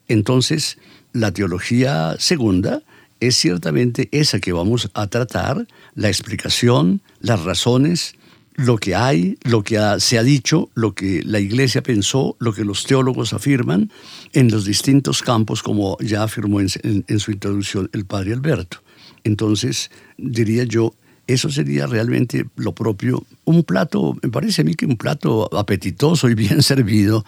Entonces, 0.07 0.79
la 1.13 1.31
teología 1.31 2.15
segunda 2.17 2.81
es 3.19 3.35
ciertamente 3.35 4.09
esa 4.11 4.39
que 4.39 4.51
vamos 4.51 4.89
a 4.95 5.05
tratar, 5.05 5.67
la 5.93 6.07
explicación, 6.07 7.03
las 7.19 7.43
razones, 7.43 8.15
lo 8.59 8.77
que 8.77 8.93
hay, 8.93 9.37
lo 9.43 9.63
que 9.63 9.79
se 9.99 10.19
ha 10.19 10.23
dicho, 10.23 10.69
lo 10.75 10.93
que 10.93 11.21
la 11.23 11.39
iglesia 11.39 11.81
pensó, 11.81 12.35
lo 12.39 12.51
que 12.51 12.65
los 12.65 12.83
teólogos 12.83 13.31
afirman 13.31 13.89
en 14.33 14.51
los 14.51 14.65
distintos 14.65 15.23
campos, 15.23 15.63
como 15.63 15.97
ya 16.01 16.23
afirmó 16.23 16.59
en, 16.59 17.19
su 17.19 17.31
introducción 17.31 17.89
el 17.93 18.05
padre 18.05 18.33
Alberto. 18.33 18.83
Entonces, 19.23 19.91
diría 20.17 20.65
yo, 20.65 20.93
eso 21.25 21.49
sería 21.49 21.87
realmente 21.87 22.47
lo 22.57 22.73
propio, 22.73 23.23
un 23.45 23.63
plato, 23.63 24.17
me 24.21 24.29
parece 24.29 24.61
a 24.61 24.65
mí 24.65 24.73
que 24.73 24.85
un 24.85 24.97
plato 24.97 25.49
apetitoso 25.57 26.29
y 26.29 26.35
bien 26.35 26.61
servido 26.63 27.25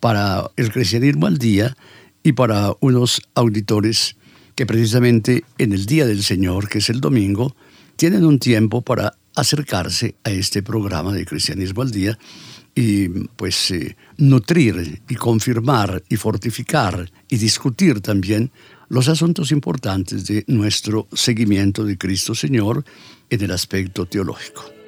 para 0.00 0.50
el 0.56 0.72
cristianismo 0.72 1.26
al 1.26 1.36
día 1.36 1.76
y 2.22 2.32
para 2.32 2.72
unos 2.80 3.20
auditores 3.34 4.16
que 4.54 4.64
precisamente 4.64 5.44
en 5.58 5.74
el 5.74 5.84
Día 5.84 6.06
del 6.06 6.22
Señor, 6.22 6.68
que 6.68 6.78
es 6.78 6.88
el 6.88 7.00
domingo, 7.02 7.54
tienen 7.96 8.24
un 8.24 8.38
tiempo 8.38 8.80
para 8.80 9.14
acercarse 9.40 10.16
a 10.24 10.30
este 10.30 10.62
programa 10.62 11.12
de 11.12 11.24
Cristianismo 11.24 11.82
al 11.82 11.90
Día 11.90 12.18
y 12.74 13.08
pues 13.08 13.70
eh, 13.70 13.96
nutrir 14.16 15.02
y 15.08 15.14
confirmar 15.16 16.02
y 16.08 16.16
fortificar 16.16 17.10
y 17.28 17.36
discutir 17.36 18.00
también 18.00 18.50
los 18.88 19.08
asuntos 19.08 19.52
importantes 19.52 20.26
de 20.26 20.44
nuestro 20.46 21.06
seguimiento 21.12 21.84
de 21.84 21.96
Cristo 21.96 22.34
Señor 22.34 22.84
en 23.28 23.42
el 23.42 23.50
aspecto 23.50 24.06
teológico. 24.06 24.79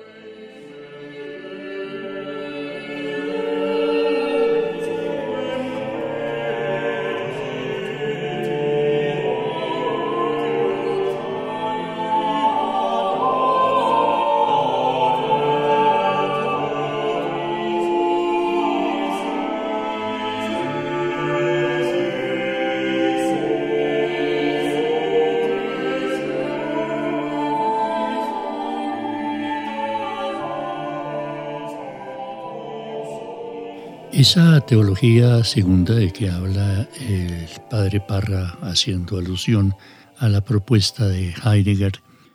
Esa 34.12 34.60
teología 34.60 35.42
segunda 35.42 35.94
de 35.94 36.12
que 36.12 36.28
habla 36.28 36.86
el 37.00 37.48
padre 37.70 37.98
Parra 38.06 38.58
haciendo 38.60 39.16
alusión 39.16 39.74
a 40.18 40.28
la 40.28 40.44
propuesta 40.44 41.08
de 41.08 41.34
Heidegger, 41.42 41.94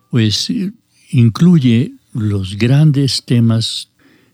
pues 0.10 0.52
incluye 1.12 1.94
los 2.14 2.58
grandes 2.58 3.24
temas 3.24 3.92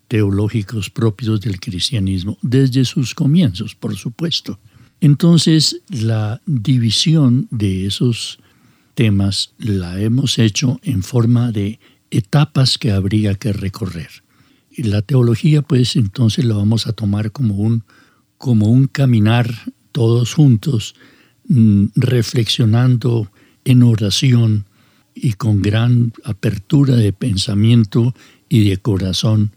teológicos 0.08 0.90
propios 0.90 1.42
del 1.42 1.60
cristianismo 1.60 2.38
desde 2.42 2.86
sus 2.86 3.14
comienzos, 3.14 3.76
por 3.76 3.98
supuesto. 3.98 4.58
Entonces, 5.02 5.82
la 5.90 6.42
división 6.46 7.50
de 7.52 7.88
esos 7.88 8.40
temas 8.94 9.54
la 9.58 10.00
hemos 10.00 10.40
hecho 10.40 10.80
en 10.82 11.04
forma 11.04 11.52
de 11.52 11.82
etapas 12.10 12.78
que 12.78 12.94
habría 12.94 13.36
que 13.36 13.52
recorrer 13.52 14.24
la 14.78 15.02
teología, 15.02 15.62
pues 15.62 15.96
entonces 15.96 16.46
la 16.46 16.56
vamos 16.56 16.88
a 16.88 16.94
tomar 16.94 17.32
como 17.32 17.56
un, 17.56 17.84
como 18.38 18.68
un 18.68 18.88
caminar 18.88 19.54
todos 19.92 20.34
juntos, 20.34 20.96
mm, 21.48 21.88
reflexionando 21.96 23.32
en 23.66 23.84
oración 23.84 24.66
y 25.16 25.34
con 25.34 25.62
gran 25.62 26.14
apertura 26.24 26.96
de 26.96 27.14
pensamiento 27.14 28.16
y 28.50 28.68
de 28.68 28.78
corazón 28.78 29.52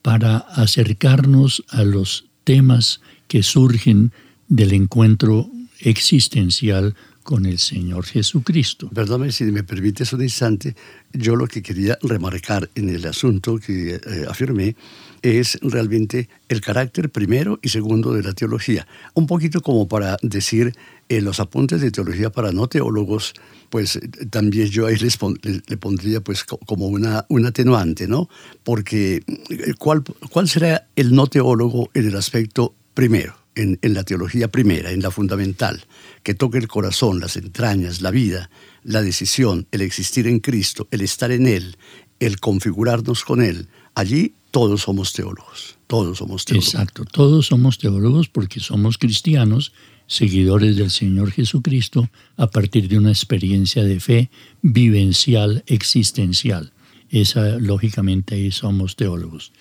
para 0.00 0.38
acercarnos 0.38 1.64
a 1.68 1.84
los 1.84 2.26
temas 2.44 3.00
que 3.28 3.42
surgen 3.42 4.12
del 4.48 4.72
encuentro 4.72 5.50
existencial 5.80 6.94
con 7.22 7.46
el 7.46 7.58
Señor 7.58 8.04
Jesucristo. 8.04 8.88
Perdóname 8.92 9.32
si 9.32 9.44
me 9.44 9.62
permites 9.62 10.12
un 10.12 10.22
instante, 10.22 10.74
yo 11.12 11.36
lo 11.36 11.46
que 11.46 11.62
quería 11.62 11.98
remarcar 12.02 12.68
en 12.74 12.88
el 12.88 13.06
asunto 13.06 13.58
que 13.58 13.94
eh, 13.94 14.00
afirmé 14.28 14.76
es 15.22 15.58
realmente 15.62 16.28
el 16.48 16.60
carácter 16.60 17.10
primero 17.10 17.58
y 17.62 17.68
segundo 17.68 18.12
de 18.12 18.22
la 18.22 18.32
teología. 18.32 18.86
Un 19.14 19.26
poquito 19.26 19.60
como 19.60 19.86
para 19.88 20.16
decir 20.22 20.74
en 21.08 21.18
eh, 21.18 21.20
los 21.20 21.38
apuntes 21.40 21.80
de 21.80 21.90
teología 21.90 22.30
para 22.30 22.52
no 22.52 22.66
teólogos, 22.66 23.34
pues 23.70 24.00
también 24.30 24.68
yo 24.68 24.86
ahí 24.86 24.96
les 24.96 25.18
le, 25.42 25.76
pondría 25.76 26.20
pues 26.20 26.44
como 26.44 26.88
una, 26.88 27.24
un 27.28 27.46
atenuante, 27.46 28.08
¿no? 28.08 28.28
Porque 28.64 29.22
eh, 29.50 29.74
¿cuál, 29.78 30.02
¿cuál 30.30 30.48
será 30.48 30.88
el 30.96 31.14
no 31.14 31.26
teólogo 31.28 31.90
en 31.94 32.08
el 32.08 32.16
aspecto 32.16 32.74
primero? 32.94 33.41
En, 33.54 33.78
la 33.82 34.04
teología 34.04 34.48
primera, 34.48 34.90
en 34.90 35.02
la 35.02 35.10
fundamental, 35.10 35.84
que 36.22 36.34
toque 36.34 36.58
el 36.58 36.68
corazón, 36.68 37.20
las 37.20 37.36
entrañas, 37.36 38.00
la 38.00 38.10
vida, 38.10 38.50
la 38.82 39.02
decisión, 39.02 39.66
el 39.72 39.82
existir 39.82 40.26
en 40.26 40.40
Cristo, 40.40 40.88
el 40.90 41.02
estar 41.02 41.30
en 41.30 41.46
Él, 41.46 41.76
el 42.20 42.40
configurarnos 42.40 43.24
con 43.24 43.42
Él, 43.42 43.68
allí 43.94 44.34
todos 44.50 44.82
somos 44.82 45.12
teólogos, 45.12 45.76
todos 45.86 46.18
somos 46.18 46.44
teólogos. 46.44 46.74
Exacto, 46.74 47.04
todos 47.04 47.46
somos 47.46 47.78
teólogos 47.78 48.28
porque 48.28 48.60
somos 48.60 48.98
cristianos, 48.98 49.72
seguidores 50.06 50.76
del 50.76 50.90
Señor 50.90 51.30
Jesucristo, 51.30 52.10
a 52.36 52.48
partir 52.48 52.88
de 52.88 52.98
una 52.98 53.10
experiencia 53.10 53.84
de 53.84 54.00
fe 54.00 54.30
vivencial, 54.60 55.64
existencial. 55.66 56.72
Esa, 57.08 57.58
lógicamente, 57.58 58.34
ahí 58.34 58.50
somos 58.50 58.96
teólogos. 58.96 59.52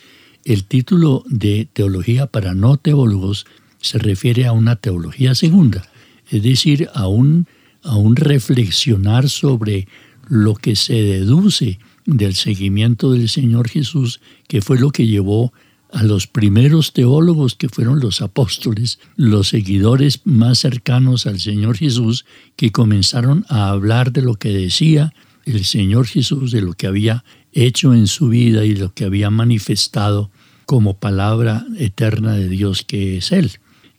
El 0.44 0.66
título 0.66 1.24
de 1.28 1.68
Teología 1.72 2.28
para 2.28 2.54
no 2.54 2.78
teólogos 2.78 3.46
se 3.82 3.98
refiere 3.98 4.46
a 4.46 4.52
una 4.52 4.76
teología 4.76 5.36
segunda, 5.36 5.84
es 6.30 6.44
decir, 6.44 6.90
a 6.94 7.08
un, 7.08 7.48
a 7.84 7.96
un 7.96 8.16
reflexionar 8.16 9.30
sobre 9.30 9.88
lo 10.28 10.56
que 10.56 10.76
se 10.76 11.02
deduce 11.02 11.80
del 12.06 12.36
seguimiento 12.36 13.12
del 13.12 13.30
Señor 13.30 13.68
Jesús, 13.68 14.22
que 14.48 14.62
fue 14.62 14.80
lo 14.80 14.92
que 14.92 15.08
llevó 15.08 15.52
a 15.92 16.04
los 16.04 16.26
primeros 16.26 16.94
teólogos 16.94 17.56
que 17.56 17.68
fueron 17.68 18.00
los 18.00 18.22
apóstoles, 18.22 19.00
los 19.18 19.50
seguidores 19.50 20.22
más 20.24 20.60
cercanos 20.60 21.28
al 21.28 21.40
Señor 21.40 21.78
Jesús, 21.78 22.26
que 22.56 22.72
comenzaron 22.72 23.46
a 23.50 23.70
hablar 23.70 24.14
de 24.14 24.22
lo 24.22 24.36
que 24.36 24.50
decía 24.50 25.14
el 25.46 25.66
Señor 25.66 26.08
Jesús, 26.08 26.52
de 26.52 26.62
lo 26.62 26.74
que 26.74 26.88
había 26.88 27.26
hecho 27.52 27.94
en 27.94 28.08
su 28.08 28.30
vida 28.30 28.64
y 28.64 28.76
lo 28.76 28.94
que 28.94 29.04
había 29.04 29.30
manifestado 29.30 30.32
como 30.66 30.98
palabra 30.98 31.66
eterna 31.78 32.34
de 32.36 32.48
Dios 32.48 32.84
que 32.84 33.18
es 33.18 33.32
Él. 33.34 33.52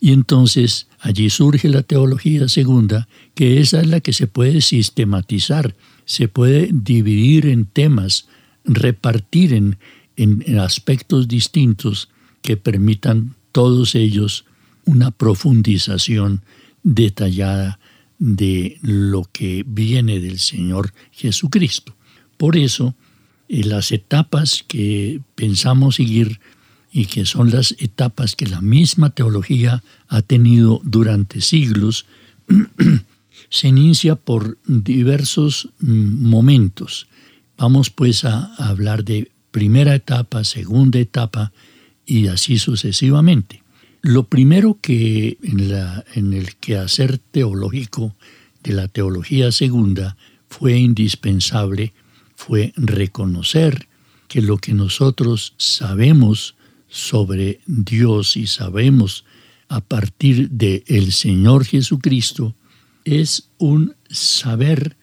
Y 0.03 0.11
entonces 0.11 0.87
allí 0.99 1.29
surge 1.29 1.69
la 1.69 1.81
teología 1.81 2.49
segunda, 2.49 3.07
que 3.35 3.61
esa 3.61 3.79
es 3.79 3.87
la 3.87 4.01
que 4.01 4.11
se 4.11 4.27
puede 4.27 4.59
sistematizar, 4.59 5.77
se 6.03 6.27
puede 6.27 6.71
dividir 6.73 7.45
en 7.45 7.63
temas, 7.63 8.27
repartir 8.65 9.53
en, 9.53 9.77
en, 10.17 10.59
aspectos 10.59 11.29
distintos 11.29 12.09
que 12.41 12.57
permitan 12.57 13.35
todos 13.53 13.95
ellos 13.95 14.43
una 14.83 15.09
profundización 15.11 16.41
detallada 16.83 17.79
de 18.19 18.79
lo 18.81 19.23
que 19.31 19.63
viene 19.65 20.19
del 20.19 20.39
Señor 20.39 20.93
Jesucristo. 21.13 21.95
Por 22.35 22.57
eso, 22.57 22.93
en 23.47 23.69
las 23.69 23.93
etapas 23.93 24.65
que 24.67 25.21
pensamos 25.35 25.95
seguir 25.95 26.41
y 26.93 27.07
que 27.07 27.25
son 27.25 27.49
las 27.49 27.75
etapas 27.79 28.35
que 28.35 28.45
la 28.45 28.61
misma 28.61 29.09
teología 29.09 29.83
ha 30.07 30.21
tenido 30.21 30.79
durante 30.83 31.41
siglos, 31.41 32.05
se 33.49 33.67
inicia 33.67 34.15
por 34.15 34.59
diversos 34.67 35.69
mm, 35.79 36.29
momentos. 36.29 37.07
Vamos 37.57 37.89
pues 37.89 38.25
a, 38.25 38.53
hablar 38.57 39.03
de 39.03 39.31
primera 39.49 39.95
etapa, 39.95 40.43
segunda 40.43 40.99
etapa 40.99 41.51
y 42.05 42.27
así 42.27 42.59
sucesivamente. 42.59 43.63
Lo 44.03 44.25
primero 44.25 44.77
que 44.79 45.39
en, 45.41 45.69
la, 45.69 46.05
en 46.13 46.33
el 46.33 46.55
quehacer 46.57 47.17
teológico 47.17 48.15
de 48.63 48.73
la 48.73 48.87
teología 48.87 49.51
segunda 49.51 50.15
fue 50.47 50.77
indispensable 50.77 51.91
fue 52.35 52.71
reconocer 52.75 53.87
que 54.27 54.41
lo 54.43 54.57
que 54.57 54.73
nosotros 54.73 55.53
sabemos 55.57 56.55
sobre 56.93 57.59
Dios 57.65 58.37
y 58.37 58.45
sabemos 58.45 59.25
a 59.67 59.81
partir 59.81 60.51
de 60.51 60.83
el 60.85 61.11
Señor 61.11 61.65
Jesucristo 61.65 62.55
es 63.03 63.49
un 63.57 63.95
saber 64.11 64.95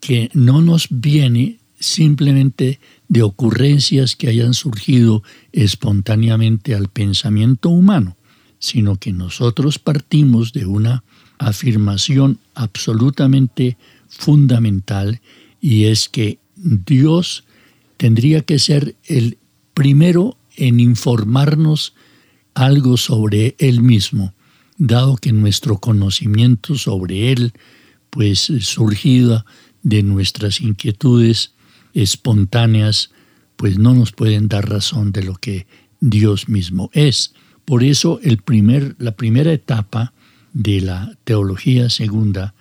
que 0.00 0.30
no 0.32 0.62
nos 0.62 0.86
viene 0.88 1.58
simplemente 1.78 2.80
de 3.08 3.22
ocurrencias 3.22 4.16
que 4.16 4.28
hayan 4.28 4.54
surgido 4.54 5.22
espontáneamente 5.52 6.74
al 6.74 6.88
pensamiento 6.88 7.68
humano, 7.68 8.16
sino 8.58 8.96
que 8.96 9.12
nosotros 9.12 9.78
partimos 9.78 10.54
de 10.54 10.64
una 10.64 11.04
afirmación 11.36 12.38
absolutamente 12.54 13.76
fundamental 14.08 15.20
y 15.60 15.84
es 15.84 16.08
que 16.08 16.38
Dios 16.56 17.44
tendría 17.98 18.40
que 18.40 18.58
ser 18.58 18.96
el 19.04 19.36
primero 19.74 20.38
en 20.56 20.80
informarnos 20.80 21.94
algo 22.54 22.96
sobre 22.96 23.56
Él 23.58 23.82
mismo, 23.82 24.34
dado 24.76 25.16
que 25.16 25.32
nuestro 25.32 25.78
conocimiento 25.78 26.76
sobre 26.76 27.32
Él, 27.32 27.52
pues 28.10 28.52
surgida 28.60 29.44
de 29.82 30.02
nuestras 30.02 30.60
inquietudes 30.60 31.54
espontáneas, 31.92 33.10
pues 33.56 33.78
no 33.78 33.94
nos 33.94 34.12
pueden 34.12 34.48
dar 34.48 34.68
razón 34.68 35.12
de 35.12 35.22
lo 35.22 35.34
que 35.34 35.66
Dios 36.00 36.48
mismo 36.48 36.90
es. 36.92 37.34
Por 37.64 37.82
eso 37.82 38.20
el 38.22 38.38
primer, 38.38 38.94
la 38.98 39.12
primera 39.12 39.52
etapa 39.52 40.12
de 40.52 40.80
la 40.80 41.16
teología 41.24 41.90
segunda 41.90 42.54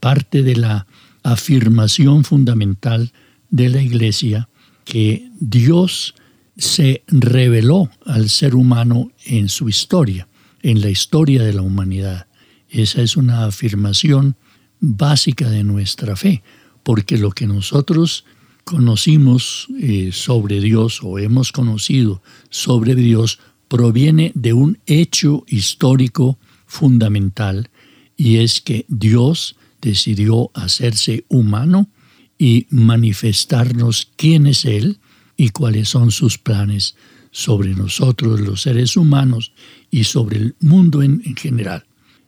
parte 0.00 0.42
de 0.42 0.56
la 0.56 0.86
afirmación 1.22 2.24
fundamental 2.24 3.12
de 3.50 3.68
la 3.68 3.82
iglesia 3.82 4.48
que 4.84 5.30
Dios 5.38 6.14
se 6.60 7.04
reveló 7.06 7.90
al 8.04 8.28
ser 8.28 8.54
humano 8.54 9.10
en 9.24 9.48
su 9.48 9.70
historia, 9.70 10.28
en 10.62 10.82
la 10.82 10.90
historia 10.90 11.42
de 11.42 11.54
la 11.54 11.62
humanidad. 11.62 12.26
Esa 12.68 13.00
es 13.00 13.16
una 13.16 13.46
afirmación 13.46 14.36
básica 14.78 15.48
de 15.48 15.64
nuestra 15.64 16.16
fe, 16.16 16.42
porque 16.82 17.16
lo 17.16 17.30
que 17.30 17.46
nosotros 17.46 18.26
conocimos 18.64 19.68
eh, 19.80 20.10
sobre 20.12 20.60
Dios 20.60 21.00
o 21.02 21.18
hemos 21.18 21.50
conocido 21.50 22.22
sobre 22.50 22.94
Dios 22.94 23.38
proviene 23.68 24.30
de 24.34 24.52
un 24.52 24.78
hecho 24.84 25.44
histórico 25.48 26.38
fundamental 26.66 27.70
y 28.18 28.36
es 28.36 28.60
que 28.60 28.84
Dios 28.88 29.56
decidió 29.80 30.50
hacerse 30.52 31.24
humano 31.28 31.88
y 32.38 32.66
manifestarnos 32.68 34.12
quién 34.16 34.46
es 34.46 34.66
Él 34.66 34.99
y 35.40 35.48
cuáles 35.48 35.88
son 35.88 36.10
sus 36.10 36.36
planes 36.36 36.96
sobre 37.30 37.70
nosotros, 37.70 38.40
los 38.40 38.60
seres 38.60 38.94
humanos, 38.94 39.52
y 39.90 40.04
sobre 40.04 40.36
el 40.36 40.54
mundo 40.60 41.02
en, 41.02 41.22
general. 41.34 41.86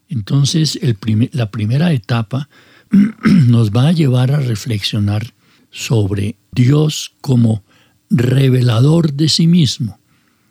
Entonces, 0.09 0.79
el 0.81 0.97
la 1.33 1.51
primera 1.51 1.93
etapa 1.93 2.49
nos 3.47 3.71
va 3.71 3.89
a 3.89 3.93
llevar 3.93 4.31
a 4.31 4.41
reflexionar 4.41 5.35
sobre 5.71 6.37
Dios 6.53 7.13
como 7.21 7.63
revelador 8.09 9.13
de 9.13 9.29
sí 9.29 9.47
mismo. 9.47 9.99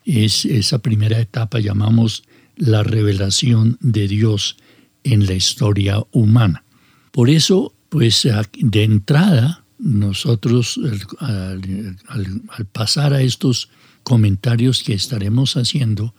Es 0.06 0.46
esa 0.46 0.78
primera 0.84 1.20
etapa 1.20 1.60
llamamos 1.60 2.26
la 2.58 2.84
revelación 2.84 3.80
de 3.80 4.08
Dios 4.08 4.58
en 5.04 5.26
la 5.26 5.34
historia 5.34 6.04
humana. 6.12 6.64
Por 7.12 7.32
eso, 7.32 7.74
pues 7.90 8.28
de 8.60 8.84
entrada, 8.84 9.61
nosotros 9.82 10.80
al, 11.20 12.42
pasar 12.72 13.14
a 13.14 13.22
estos 13.22 13.70
comentarios 14.04 14.84
que 14.84 14.94
estaremos 14.94 15.58
haciendo, 15.58 16.14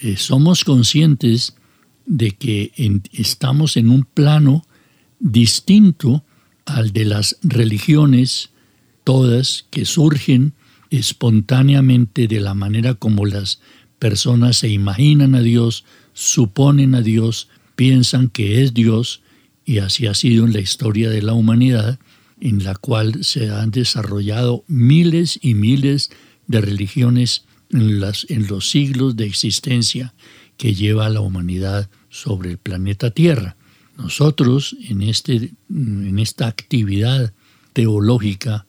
eh, 0.00 0.16
somos 0.16 0.64
conscientes 0.64 1.54
de 2.06 2.30
que 2.32 2.72
estamos 3.12 3.76
en 3.76 3.90
un 3.90 4.04
plano 4.04 4.64
distinto 5.20 6.24
al 6.64 6.92
de 6.92 7.04
las 7.04 7.38
religiones, 7.42 8.50
todas 9.04 9.66
que 9.70 9.84
surgen 9.84 10.54
espontáneamente 10.90 12.26
de 12.26 12.40
la 12.40 12.54
manera 12.54 12.94
como 12.94 13.26
las 13.26 13.60
personas 13.98 14.58
se 14.58 14.68
imaginan 14.68 15.34
a 15.34 15.40
Dios, 15.40 15.84
suponen 16.12 16.94
a 16.94 17.02
Dios, 17.02 17.48
piensan 17.76 18.28
que 18.28 18.62
es 18.62 18.72
Dios, 18.72 19.22
y 19.64 19.78
así 19.78 20.06
ha 20.06 20.14
sido 20.14 20.44
en 20.44 20.52
la 20.52 20.60
historia 20.60 21.10
de 21.10 21.22
la 21.22 21.32
humanidad, 21.32 21.98
en 22.40 22.64
la 22.64 22.74
cual 22.74 23.24
se 23.24 23.50
han 23.50 23.70
desarrollado 23.70 24.64
miles 24.66 25.38
y 25.40 25.54
miles 25.54 26.10
de 26.46 26.60
religiones 26.60 27.44
en, 27.70 28.00
los 28.46 28.70
siglos 28.70 29.16
de 29.16 29.26
existencia 29.26 30.14
que 30.56 30.74
lleva 30.74 31.08
la 31.08 31.20
humanidad 31.20 31.90
sobre 32.08 32.50
el 32.50 32.58
planeta 32.58 33.10
Tierra. 33.10 33.56
Nosotros 33.96 34.76
en, 34.88 35.02
este, 35.02 35.52
en 35.70 36.18
esta 36.18 36.46
actividad 36.46 37.32
teológica, 37.72 38.66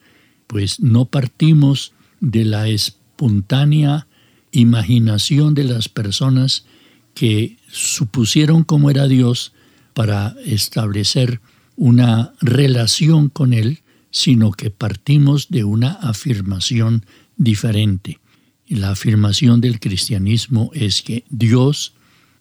pues 0.47 0.79
no 0.79 1.05
partimos 1.05 1.93
de 2.19 2.45
la 2.45 2.67
espontánea 2.67 4.07
imaginación 4.51 5.53
de 5.53 5.65
las 5.65 5.89
personas 5.89 6.65
que 7.13 7.57
supusieron 7.69 8.63
cómo 8.63 8.89
era 8.89 9.07
Dios 9.07 9.53
para 9.93 10.35
establecer 10.45 11.41
una 11.77 12.33
relación 12.41 13.29
con 13.29 13.53
Él, 13.53 13.83
sino 14.11 14.51
que 14.51 14.71
partimos 14.71 15.47
de 15.49 15.63
una 15.63 15.93
afirmación 15.93 17.05
diferente. 17.37 18.19
La 18.67 18.91
afirmación 18.91 19.61
del 19.61 19.79
cristianismo 19.79 20.71
es 20.73 21.01
que 21.01 21.23
Dios, 21.29 21.93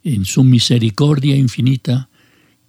en 0.02 0.24
su 0.24 0.42
misericordia 0.42 1.36
infinita, 1.36 2.08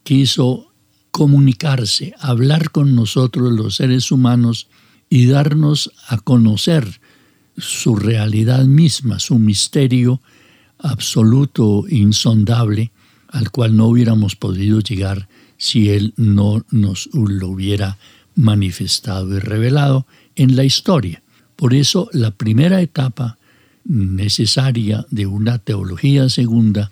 quiso 0.04 0.74
comunicarse, 1.12 2.14
hablar 2.20 2.70
con 2.70 2.96
nosotros 2.96 3.52
los 3.52 3.78
seres 3.78 4.12
humanos 4.12 4.68
y 5.10 5.26
darnos 5.26 5.92
a 6.08 6.18
conocer 6.18 7.00
su 7.58 7.96
realidad 7.96 8.66
misma, 8.66 9.20
su 9.20 9.40
misterio 9.40 10.22
absoluto, 10.78 11.86
insondable, 11.90 12.92
al 13.30 13.52
cual 13.52 13.76
no 13.76 13.88
hubiéramos 13.88 14.36
podido 14.36 14.80
llegar 14.82 15.28
si 15.58 15.90
Él 15.90 16.14
no 16.18 16.66
nos 16.72 17.10
lo 17.14 17.50
hubiera 17.50 17.98
manifestado 18.36 19.36
y 19.36 19.40
revelado 19.40 20.06
en 20.36 20.56
la 20.56 20.64
historia. 20.64 21.24
Por 21.56 21.74
eso 21.74 22.10
la 22.14 22.32
primera 22.32 22.82
etapa 22.82 23.38
necesaria 23.84 25.06
de 25.10 25.26
una 25.26 25.58
teología 25.58 26.30
segunda 26.30 26.92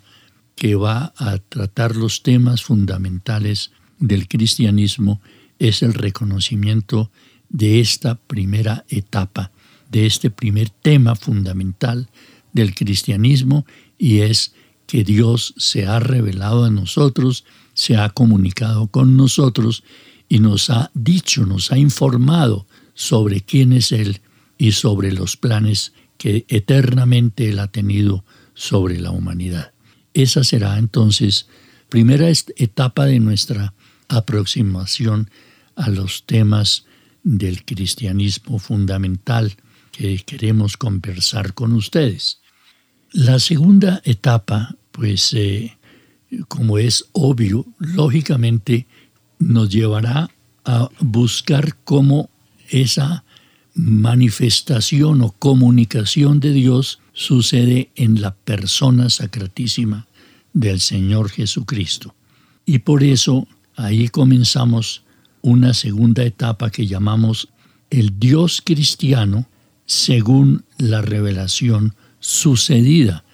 que 0.56 0.74
va 0.74 1.12
a 1.16 1.38
tratar 1.38 1.94
los 1.94 2.22
temas 2.22 2.62
fundamentales 2.62 3.70
del 3.98 4.26
cristianismo 4.26 5.20
es 5.58 5.82
el 5.82 5.94
reconocimiento 5.94 7.10
de 7.48 7.80
esta 7.80 8.16
primera 8.16 8.84
etapa, 8.88 9.52
de 9.90 10.06
este 10.06 10.30
primer 10.30 10.70
tema 10.70 11.14
fundamental 11.14 12.08
del 12.52 12.74
cristianismo 12.74 13.66
y 13.98 14.20
es 14.20 14.54
que 14.86 15.04
Dios 15.04 15.54
se 15.58 15.86
ha 15.86 16.00
revelado 16.00 16.64
a 16.64 16.70
nosotros 16.70 17.44
se 17.76 17.96
ha 17.96 18.08
comunicado 18.08 18.88
con 18.88 19.18
nosotros 19.18 19.84
y 20.30 20.40
nos 20.40 20.70
ha 20.70 20.90
dicho, 20.94 21.44
nos 21.44 21.70
ha 21.70 21.78
informado 21.78 22.66
sobre 22.94 23.42
quién 23.42 23.74
es 23.74 23.92
Él 23.92 24.22
y 24.56 24.72
sobre 24.72 25.12
los 25.12 25.36
planes 25.36 25.92
que 26.16 26.46
eternamente 26.48 27.50
Él 27.50 27.58
ha 27.58 27.68
tenido 27.68 28.24
sobre 28.54 28.98
la 28.98 29.10
humanidad. 29.10 29.72
Esa 30.14 30.42
será 30.42 30.78
entonces 30.78 31.48
primera 31.90 32.28
etapa 32.30 33.04
de 33.04 33.20
nuestra 33.20 33.74
aproximación 34.08 35.30
a 35.76 35.90
los 35.90 36.24
temas 36.24 36.86
del 37.22 37.62
cristianismo 37.66 38.58
fundamental 38.58 39.54
que 39.92 40.16
queremos 40.24 40.78
conversar 40.78 41.52
con 41.52 41.74
ustedes. 41.74 42.40
La 43.12 43.38
segunda 43.38 44.00
etapa, 44.04 44.76
pues 44.92 45.34
eh, 45.34 45.76
como 46.48 46.78
es 46.78 47.06
obvio, 47.12 47.66
lógicamente 47.78 48.86
nos 49.38 49.68
llevará 49.68 50.30
a 50.64 50.88
buscar 51.00 51.76
cómo 51.84 52.30
esa 52.68 53.24
manifestación 53.74 55.22
o 55.22 55.32
comunicación 55.32 56.40
de 56.40 56.52
Dios 56.52 57.00
sucede 57.12 57.90
en 57.94 58.20
la 58.20 58.34
persona 58.34 59.10
sacratísima 59.10 60.06
del 60.52 60.80
Señor 60.80 61.30
Jesucristo. 61.30 62.14
Y 62.64 62.78
por 62.78 63.04
eso 63.04 63.46
ahí 63.76 64.08
comenzamos 64.08 65.02
una 65.42 65.74
segunda 65.74 66.24
etapa 66.24 66.70
que 66.70 66.86
llamamos 66.86 67.48
el 67.90 68.18
Dios 68.18 68.62
cristiano 68.64 69.46
según 69.84 70.64
la 70.78 71.02
revelación 71.02 71.94
sucedida 72.18 73.24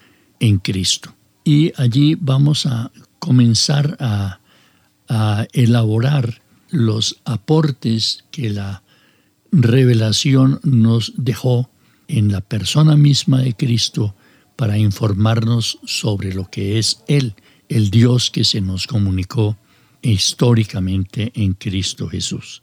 en 0.40 0.58
Cristo 0.58 1.14
y 1.44 1.72
allí 1.76 2.16
vamos 2.20 2.66
a 2.66 2.90
comenzar 3.18 3.96
a, 4.00 4.38
elaborar 5.52 6.40
los 6.70 7.20
aportes 7.26 8.24
que 8.30 8.48
la 8.48 8.82
revelación 9.50 10.58
nos 10.62 11.12
dejó 11.18 11.68
en 12.08 12.32
la 12.32 12.40
persona 12.40 12.96
misma 12.96 13.42
de 13.42 13.54
Cristo 13.54 14.14
para 14.56 14.78
informarnos 14.78 15.78
sobre 15.84 16.32
lo 16.32 16.48
que 16.48 16.78
es 16.78 17.02
Él, 17.08 17.34
el 17.68 17.90
Dios 17.90 18.30
que 18.30 18.44
se 18.44 18.62
nos 18.62 18.86
comunicó 18.86 19.58
históricamente 20.00 21.30
en 21.34 21.52
Cristo 21.52 22.08
Jesús. 22.08 22.62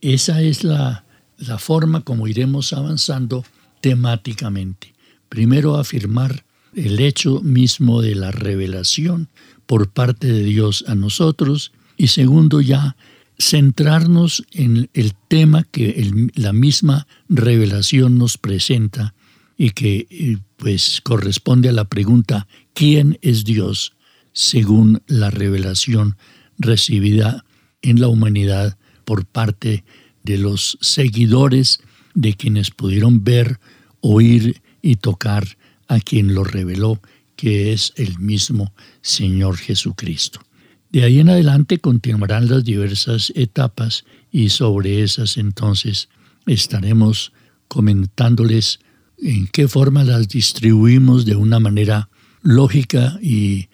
Esa 0.00 0.40
es 0.40 0.64
la, 0.64 1.04
la 1.36 1.58
forma 1.58 2.00
como 2.00 2.26
iremos 2.26 2.72
avanzando 2.72 3.44
temáticamente. 3.82 4.94
Primero 5.28 5.76
afirmar 5.76 6.42
el 6.74 7.00
hecho 7.00 7.40
mismo 7.40 8.02
de 8.02 8.14
la 8.14 8.30
revelación 8.30 9.28
por 9.66 9.90
parte 9.90 10.26
de 10.28 10.42
Dios 10.42 10.84
a 10.86 10.94
nosotros 10.94 11.72
y 11.96 12.08
segundo 12.08 12.60
ya 12.60 12.96
centrarnos 13.38 14.44
en 14.52 14.88
el 14.94 15.14
tema 15.28 15.64
que 15.64 16.30
la 16.34 16.52
misma 16.52 17.06
revelación 17.28 18.18
nos 18.18 18.38
presenta 18.38 19.14
y 19.56 19.70
que 19.70 20.06
eh, 20.10 20.38
pues 20.56 21.00
corresponde 21.02 21.68
a 21.68 21.72
la 21.72 21.84
pregunta 21.84 22.46
¿quién 22.74 23.18
es 23.22 23.44
Dios? 23.44 23.94
según 24.32 25.02
la 25.06 25.30
revelación 25.30 26.16
recibida 26.58 27.44
en 27.82 28.00
la 28.00 28.08
humanidad 28.08 28.78
por 29.04 29.26
parte 29.26 29.84
de 30.22 30.38
los 30.38 30.78
seguidores 30.80 31.80
de 32.14 32.34
quienes 32.34 32.70
pudieron 32.70 33.24
ver, 33.24 33.58
oír 34.00 34.62
y 34.80 34.96
tocar 34.96 35.56
a 35.88 36.00
quien 36.00 36.34
lo 36.34 36.44
reveló, 36.44 37.00
que 37.36 37.72
es 37.72 37.92
el 37.96 38.18
mismo 38.18 38.72
Señor 39.00 39.56
Jesucristo. 39.56 40.40
De 40.90 41.04
ahí 41.04 41.20
en 41.20 41.30
adelante 41.30 41.78
continuarán 41.78 42.48
las 42.48 42.64
diversas 42.64 43.32
etapas 43.34 44.04
y 44.30 44.50
sobre 44.50 45.02
esas 45.02 45.38
entonces 45.38 46.08
estaremos 46.46 47.32
comentándoles 47.68 48.80
en 49.18 49.46
qué 49.46 49.68
forma 49.68 50.04
las 50.04 50.28
distribuimos 50.28 51.24
de 51.24 51.36
una 51.36 51.60
manera 51.60 52.10
lógica 52.42 53.18
y 53.22 53.68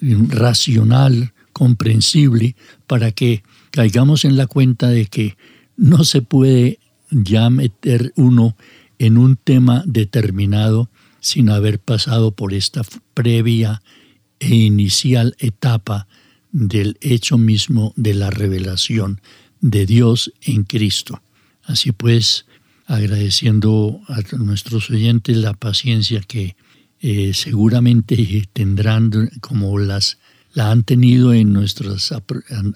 racional, 0.00 1.32
comprensible, 1.52 2.56
para 2.86 3.12
que 3.12 3.42
caigamos 3.70 4.24
en 4.24 4.36
la 4.36 4.46
cuenta 4.46 4.88
de 4.88 5.06
que 5.06 5.36
no 5.76 6.04
se 6.04 6.22
puede 6.22 6.80
ya 7.10 7.50
meter 7.50 8.12
uno 8.16 8.56
en 8.98 9.18
un 9.18 9.36
tema 9.36 9.82
determinado 9.86 10.90
sin 11.26 11.50
haber 11.50 11.80
pasado 11.80 12.30
por 12.30 12.54
esta 12.54 12.82
previa 13.12 13.82
e 14.38 14.54
inicial 14.54 15.34
etapa 15.40 16.06
del 16.52 16.98
hecho 17.00 17.36
mismo 17.36 17.92
de 17.96 18.14
la 18.14 18.30
revelación 18.30 19.20
de 19.60 19.86
Dios 19.86 20.32
en 20.40 20.62
Cristo. 20.62 21.20
Así 21.64 21.90
pues, 21.90 22.46
agradeciendo 22.86 24.00
a 24.06 24.20
nuestros 24.36 24.88
oyentes 24.88 25.36
la 25.36 25.54
paciencia 25.54 26.20
que 26.20 26.54
eh, 27.00 27.34
seguramente 27.34 28.48
tendrán 28.52 29.10
como 29.40 29.80
las 29.80 30.18
la 30.52 30.70
han 30.70 30.84
tenido 30.84 31.34
en 31.34 31.52
nuestras 31.52 32.14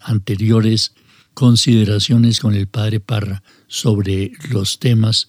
anteriores 0.03 0.93
consideraciones 1.35 2.41
con 2.41 2.55
el 2.55 2.67
padre 2.67 2.99
Parra 2.99 3.45
sobre 3.69 4.33
los 4.51 4.81
temas 4.81 5.29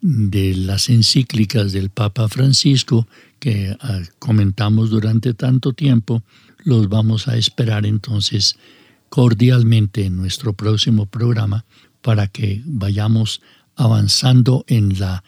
de 0.00 0.54
las 0.54 0.88
encíclicas 0.88 1.72
del 1.72 1.90
Papa 1.90 2.28
Francisco 2.28 3.08
que 3.38 3.76
ah, 3.80 4.00
comentamos 4.18 4.90
durante 4.90 5.34
tanto 5.34 5.72
tiempo, 5.72 6.22
los 6.64 6.88
vamos 6.88 7.28
a 7.28 7.36
esperar 7.36 7.86
entonces 7.86 8.56
cordialmente 9.08 10.04
en 10.04 10.16
nuestro 10.16 10.52
próximo 10.52 11.06
programa 11.06 11.64
para 12.02 12.26
que 12.26 12.62
vayamos 12.64 13.40
avanzando 13.74 14.64
en 14.68 14.98
la 14.98 15.24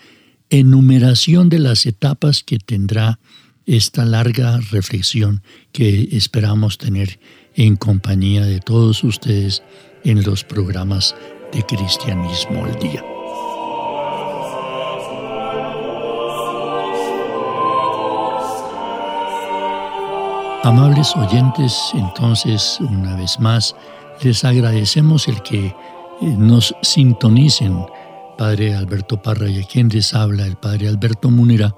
enumeración 0.50 1.48
de 1.48 1.61
las 1.61 1.87
etapas 1.87 2.42
que 2.42 2.59
tendrá 2.59 3.18
esta 3.66 4.04
larga 4.04 4.59
reflexión 4.70 5.42
que 5.72 6.09
esperamos 6.12 6.78
tener 6.78 7.20
en 7.54 7.76
compañía 7.76 8.44
de 8.44 8.61
todos 8.61 9.04
ustedes 9.04 9.62
en 10.04 10.24
los 10.24 10.44
programas 10.44 11.14
de 11.52 11.62
Cristianismo 11.64 12.64
al 12.64 12.78
Día. 12.78 13.19
Amables 20.62 21.16
oyentes, 21.16 21.90
entonces 21.94 22.79
una 22.81 23.16
vez 23.16 23.40
más 23.40 23.75
les 24.20 24.44
agradecemos 24.44 25.27
el 25.27 25.40
que 25.40 25.68
eh, 25.68 25.75
nos 26.20 26.75
sintonicen, 26.83 27.87
Padre 28.37 28.75
Alberto 28.75 29.23
Parra 29.23 29.49
y 29.49 29.62
a 29.62 29.66
quien 29.66 29.88
les 29.88 30.12
habla 30.12 30.46
el 30.46 30.57
Padre 30.57 30.88
Alberto 30.88 31.31
Munera, 31.31 31.75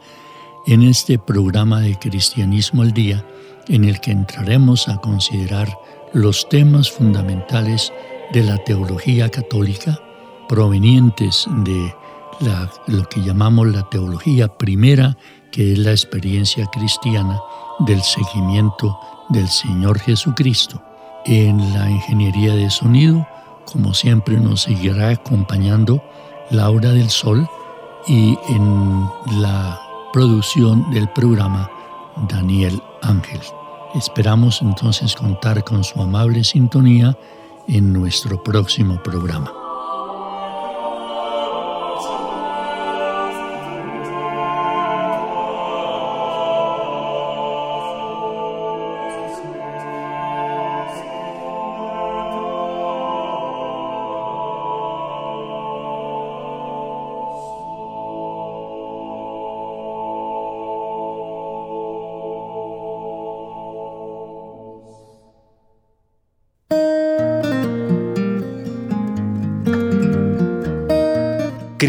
en 0.67 0.83
este 0.83 1.17
programa 1.17 1.81
de 1.81 1.97
Cristianismo 1.97 2.83
al 2.83 2.93
Día, 2.93 3.25
en 3.69 3.85
el 3.85 4.01
que 4.01 4.11
entraremos 4.11 4.89
a 4.89 4.97
considerar 4.97 5.69
los 6.13 6.49
temas 6.49 6.91
fundamentales 6.91 7.93
de 8.33 8.43
la 8.43 8.59
teología 8.59 9.29
católica 9.29 9.97
provenientes 10.49 11.47
de 11.59 11.95
lo 12.89 13.09
que 13.09 13.21
llamamos 13.21 13.69
la 13.69 13.89
teología 13.91 14.49
primera, 14.49 15.17
que 15.53 15.75
es 15.75 15.79
la 15.79 15.93
experiencia 15.93 16.67
cristiana 16.67 17.39
del 17.87 18.03
seguimiento 18.03 18.99
del 19.29 19.49
Señor 19.49 19.99
Jesucristo. 19.99 20.83
En 21.25 21.73
la 21.73 21.91
ingeniería 21.91 22.55
de 22.55 22.71
sonido, 22.71 23.27
como 23.65 23.95
siempre, 23.95 24.39
nos 24.39 24.63
seguirá 24.63 25.11
acompañando 25.11 26.03
Laura 26.51 26.91
del 26.91 27.11
Sol 27.11 27.49
y 28.07 28.39
en 28.49 29.09
la 29.41 29.81
producción 30.13 30.91
del 30.91 31.09
programa 31.09 31.71
Daniel 32.29 32.83
Ángel. 33.03 33.41
Esperamos 33.95 34.61
entonces 34.63 35.15
contar 35.15 35.65
con 35.65 35.85
su 35.85 36.01
amable 36.03 36.45
sintonía 36.45 37.17
en 37.69 37.93
nuestro 37.93 38.43
próximo 38.43 39.03
programa. 39.03 39.62